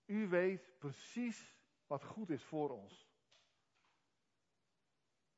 u 0.06 0.28
weet 0.28 0.78
precies 0.78 1.54
wat 1.86 2.04
goed 2.04 2.30
is 2.30 2.44
voor 2.44 2.70
ons. 2.70 3.10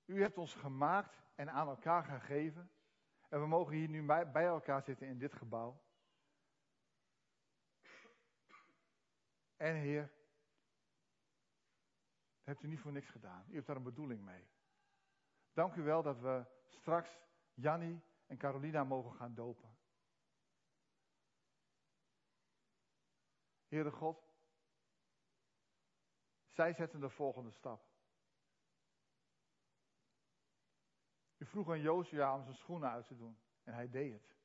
U 0.05 0.23
hebt 0.23 0.39
ons 0.39 0.55
gemaakt 0.55 1.23
en 1.35 1.51
aan 1.51 1.69
elkaar 1.69 2.05
gegeven. 2.05 2.71
En 3.29 3.41
we 3.41 3.47
mogen 3.47 3.75
hier 3.75 3.89
nu 3.89 4.03
bij 4.07 4.47
elkaar 4.47 4.83
zitten 4.83 5.07
in 5.07 5.19
dit 5.19 5.33
gebouw. 5.33 5.81
En 9.57 9.75
Heer, 9.75 10.13
hebt 12.43 12.63
u 12.63 12.67
niet 12.67 12.81
voor 12.81 12.93
niks 12.93 13.09
gedaan. 13.09 13.45
U 13.49 13.55
hebt 13.55 13.67
daar 13.67 13.77
een 13.77 13.83
bedoeling 13.83 14.25
mee. 14.25 14.49
Dank 15.53 15.75
u 15.75 15.83
wel 15.83 16.03
dat 16.03 16.21
we 16.21 16.45
straks 16.67 17.21
Jannie 17.55 18.03
en 18.27 18.37
Carolina 18.37 18.85
mogen 18.85 19.13
gaan 19.13 19.35
dopen. 19.35 19.77
Heere 23.67 23.91
God, 23.91 24.28
zij 26.59 26.73
zetten 26.73 27.01
de 27.01 27.09
volgende 27.09 27.51
stap. 27.51 27.85
U 31.37 31.47
vroeg 31.47 31.69
aan 31.69 31.81
Josia 31.81 32.35
om 32.35 32.43
zijn 32.43 32.55
schoenen 32.57 32.91
uit 32.91 33.07
te 33.07 33.17
doen 33.17 33.39
en 33.63 33.75
hij 33.75 33.91
deed 33.91 34.13
het. 34.13 34.37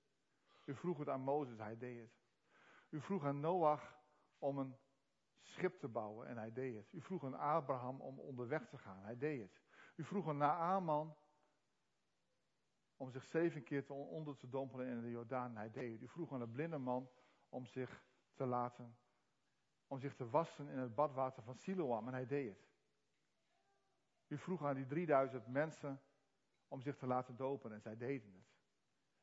U 0.65 0.75
vroeg 0.75 0.97
het 0.97 1.09
aan 1.09 1.21
Mozes, 1.21 1.57
hij 1.57 1.77
deed 1.77 1.99
het. 1.99 2.21
U 2.89 3.01
vroeg 3.01 3.23
aan 3.23 3.39
Noach 3.39 3.99
om 4.37 4.57
een 4.57 4.75
schip 5.41 5.79
te 5.79 5.87
bouwen 5.87 6.27
en 6.27 6.37
hij 6.37 6.51
deed 6.51 6.75
het. 6.75 6.93
U 6.93 7.01
vroeg 7.01 7.23
aan 7.23 7.39
Abraham 7.39 8.01
om 8.01 8.19
onderweg 8.19 8.67
te 8.67 8.77
gaan, 8.77 9.03
hij 9.03 9.17
deed 9.17 9.41
het. 9.41 9.61
U 9.95 10.03
vroeg 10.03 10.27
aan 10.27 10.37
Naaman 10.37 11.15
om 12.97 13.11
zich 13.11 13.23
zeven 13.23 13.63
keer 13.63 13.85
te 13.85 13.93
onder 13.93 14.37
te 14.37 14.49
dompelen 14.49 14.87
in 14.87 15.01
de 15.01 15.09
Jordaan, 15.09 15.55
hij 15.55 15.71
deed 15.71 15.91
het. 15.91 16.01
U 16.01 16.07
vroeg 16.07 16.33
aan 16.33 16.39
de 16.39 16.47
blinde 16.47 16.77
man 16.77 17.09
om 17.49 17.65
zich 17.65 18.03
te 18.33 18.45
laten 18.45 18.97
om 19.87 19.99
zich 19.99 20.15
te 20.15 20.29
wassen 20.29 20.67
in 20.67 20.77
het 20.77 20.95
badwater 20.95 21.43
van 21.43 21.55
Siloam 21.55 22.07
en 22.07 22.13
hij 22.13 22.25
deed 22.25 22.47
het. 22.47 22.71
U 24.27 24.37
vroeg 24.37 24.63
aan 24.63 24.75
die 24.75 24.85
3000 24.85 25.47
mensen 25.47 26.01
om 26.67 26.81
zich 26.81 26.97
te 26.97 27.07
laten 27.07 27.35
dopen 27.35 27.71
en 27.71 27.81
zij 27.81 27.97
deden 27.97 28.33
het. 28.33 28.51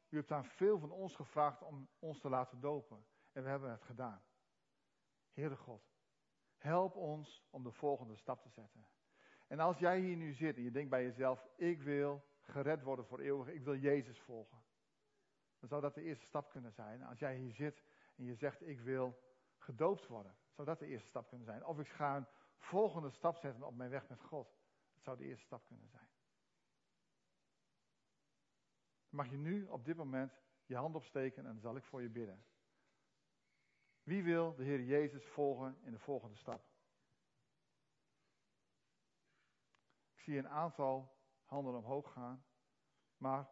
U 0.09 0.17
hebt 0.17 0.33
aan 0.33 0.45
veel 0.45 0.79
van 0.79 0.91
ons 0.91 1.15
gevraagd 1.15 1.63
om 1.63 1.89
ons 1.99 2.21
te 2.21 2.29
laten 2.29 2.61
dopen 2.61 3.07
en 3.33 3.43
we 3.43 3.49
hebben 3.49 3.71
het 3.71 3.83
gedaan. 3.83 4.23
Heere 5.33 5.57
God, 5.57 5.93
help 6.57 6.97
ons 6.97 7.47
om 7.51 7.63
de 7.63 7.73
volgende 7.73 8.17
stap 8.17 8.43
te 8.43 8.49
zetten. 8.49 8.87
En 9.47 9.61
als 9.61 9.79
jij 9.79 10.01
hier 10.01 10.17
nu 10.17 10.33
zit 10.33 10.57
en 10.57 10.63
je 10.63 10.71
denkt 10.71 10.91
bij 10.91 11.03
jezelf, 11.03 11.49
ik 11.57 11.83
wil 11.83 12.25
gered 12.41 12.83
worden 12.83 13.05
voor 13.05 13.21
eeuwig, 13.21 13.49
ik 13.49 13.65
wil 13.65 13.77
Jezus 13.77 14.21
volgen. 14.21 14.63
Dan 15.59 15.69
zou 15.69 15.81
dat 15.81 15.95
de 15.95 16.03
eerste 16.03 16.27
stap 16.27 16.51
kunnen 16.51 16.73
zijn. 16.73 17.03
Als 17.03 17.19
jij 17.19 17.37
hier 17.37 17.53
zit 17.53 17.85
en 18.17 18.25
je 18.25 18.35
zegt, 18.35 18.67
ik 18.67 18.81
wil 18.81 19.19
gedoopt 19.57 20.07
worden. 20.07 20.37
Zou 20.61 20.73
dat 20.73 20.89
de 20.89 20.93
eerste 20.93 21.09
stap 21.09 21.29
kunnen 21.29 21.47
zijn? 21.47 21.65
Of 21.65 21.79
ik 21.79 21.89
ga 21.89 22.17
een 22.17 22.27
volgende 22.59 23.11
stap 23.11 23.37
zetten 23.37 23.63
op 23.63 23.75
mijn 23.75 23.91
weg 23.91 24.09
met 24.09 24.21
God. 24.21 24.59
Dat 24.95 25.03
zou 25.03 25.17
de 25.17 25.25
eerste 25.25 25.45
stap 25.45 25.67
kunnen 25.67 25.89
zijn. 25.89 26.09
Mag 29.09 29.31
je 29.31 29.37
nu 29.37 29.67
op 29.67 29.85
dit 29.85 29.97
moment 29.97 30.33
je 30.65 30.77
hand 30.77 30.95
opsteken 30.95 31.47
en 31.47 31.53
dan 31.53 31.61
zal 31.61 31.77
ik 31.77 31.85
voor 31.85 32.03
je 32.03 32.09
bidden. 32.09 32.45
Wie 34.03 34.23
wil 34.23 34.55
de 34.55 34.65
Heer 34.65 34.83
Jezus 34.83 35.27
volgen 35.27 35.79
in 35.83 35.93
de 35.93 35.99
volgende 35.99 36.37
stap? 36.37 36.65
Ik 40.13 40.21
zie 40.21 40.39
een 40.39 40.49
aantal 40.49 41.17
handen 41.45 41.75
omhoog 41.75 42.13
gaan. 42.13 42.45
Maar 43.17 43.51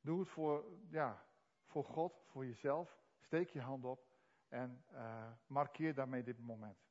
doe 0.00 0.20
het 0.20 0.28
voor, 0.28 0.78
ja, 0.90 1.26
voor 1.64 1.84
God, 1.84 2.22
voor 2.26 2.46
jezelf. 2.46 3.00
Steek 3.18 3.48
je 3.48 3.60
hand 3.60 3.84
op. 3.84 4.07
En 4.48 4.84
uh, 4.92 5.32
markeer 5.46 5.94
daarmee 5.94 6.22
dit 6.22 6.38
moment. 6.38 6.86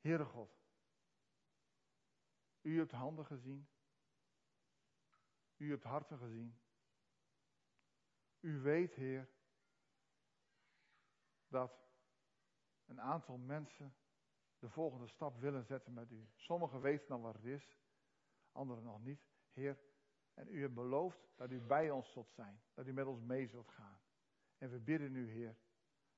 Heere 0.00 0.24
God, 0.24 0.60
u 2.60 2.78
hebt 2.78 2.92
handen 2.92 3.26
gezien. 3.26 3.68
U 5.56 5.70
hebt 5.70 5.84
harten 5.84 6.18
gezien. 6.18 6.60
U 8.40 8.60
weet, 8.60 8.94
Heer, 8.94 9.28
dat 11.48 11.90
een 12.86 13.00
aantal 13.00 13.38
mensen 13.38 13.94
de 14.58 14.68
volgende 14.68 15.08
stap 15.08 15.40
willen 15.40 15.64
zetten 15.64 15.92
met 15.92 16.10
u. 16.10 16.28
Sommigen 16.34 16.80
weten 16.80 17.08
dan 17.08 17.20
wat 17.20 17.34
het 17.34 17.44
is, 17.44 17.78
anderen 18.52 18.84
nog 18.84 19.00
niet. 19.00 19.28
Heer, 19.52 19.78
en 20.34 20.48
u 20.48 20.60
hebt 20.60 20.74
beloofd 20.74 21.32
dat 21.36 21.50
u 21.50 21.60
bij 21.60 21.90
ons 21.90 22.12
zult 22.12 22.30
zijn, 22.30 22.62
dat 22.74 22.86
u 22.86 22.92
met 22.92 23.06
ons 23.06 23.20
mee 23.20 23.46
zult 23.46 23.68
gaan. 23.68 24.00
En 24.58 24.70
we 24.70 24.80
bidden 24.80 25.14
u, 25.14 25.30
Heer, 25.30 25.56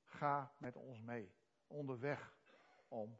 ga 0.02 0.54
met 0.58 0.76
ons 0.76 1.00
mee, 1.00 1.34
onderweg, 1.66 2.36
om 2.88 3.18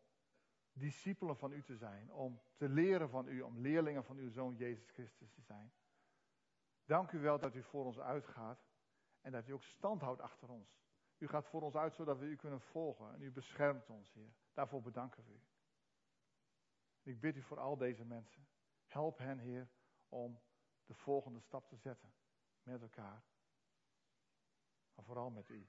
discipelen 0.73 1.37
van 1.37 1.53
u 1.53 1.63
te 1.63 1.77
zijn, 1.77 2.13
om 2.13 2.41
te 2.57 2.69
leren 2.69 3.09
van 3.09 3.29
u, 3.29 3.41
om 3.41 3.59
leerlingen 3.59 4.05
van 4.05 4.17
uw 4.17 4.31
Zoon 4.31 4.55
Jezus 4.55 4.91
Christus 4.91 5.33
te 5.33 5.43
zijn. 5.43 5.73
Dank 6.85 7.13
u 7.13 7.19
wel 7.19 7.39
dat 7.39 7.55
u 7.55 7.63
voor 7.63 7.85
ons 7.85 7.99
uitgaat 7.99 8.67
en 9.21 9.33
dat 9.33 9.49
u 9.49 9.53
ook 9.53 9.63
stand 9.63 10.01
houdt 10.01 10.21
achter 10.21 10.49
ons. 10.49 10.81
U 11.19 11.29
gaat 11.29 11.47
voor 11.47 11.63
ons 11.63 11.77
uit 11.77 11.95
zodat 11.95 12.19
we 12.19 12.25
u 12.25 12.37
kunnen 12.37 12.61
volgen 12.61 13.15
en 13.15 13.23
u 13.23 13.33
beschermt 13.33 13.91
ons, 13.91 14.13
Heer. 14.13 14.35
Daarvoor 14.53 14.83
bedanken 14.83 15.25
we 15.25 15.33
u. 15.33 15.43
Ik 17.03 17.21
bid 17.21 17.37
u 17.37 17.43
voor 17.43 17.59
al 17.59 17.77
deze 17.77 18.05
mensen. 18.05 18.47
Help 18.87 19.19
hen, 19.19 19.39
Heer, 19.39 19.69
om 20.13 20.41
de 20.87 20.95
volgende 20.95 21.41
stap 21.41 21.69
te 21.69 21.77
zetten 21.77 22.15
met 22.63 22.83
elkaar. 22.83 23.25
Maar 24.95 25.05
vooral 25.05 25.31
met 25.31 25.49
u. 25.49 25.69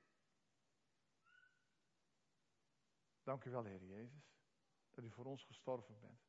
Dank 3.24 3.46
u 3.46 3.50
wel, 3.50 3.64
Heer 3.64 3.84
Jezus, 3.84 4.36
dat 4.90 5.04
u 5.04 5.12
voor 5.12 5.26
ons 5.26 5.44
gestorven 5.44 6.00
bent. 6.00 6.22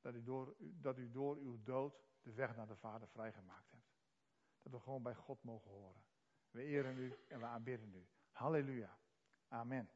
Dat 0.00 0.14
u, 0.14 0.22
door, 0.22 0.56
dat 0.58 0.98
u 0.98 1.10
door 1.10 1.36
uw 1.36 1.62
dood 1.62 2.02
de 2.22 2.32
weg 2.32 2.56
naar 2.56 2.66
de 2.66 2.76
Vader 2.76 3.08
vrijgemaakt 3.08 3.70
hebt. 3.70 3.96
Dat 4.62 4.72
we 4.72 4.80
gewoon 4.80 5.02
bij 5.02 5.14
God 5.14 5.42
mogen 5.42 5.70
horen. 5.70 6.04
We 6.50 6.62
eren 6.62 6.98
u 6.98 7.24
en 7.28 7.38
we 7.38 7.46
aanbidden 7.46 7.94
u. 7.94 8.08
Halleluja. 8.30 8.98
Amen. 9.48 9.90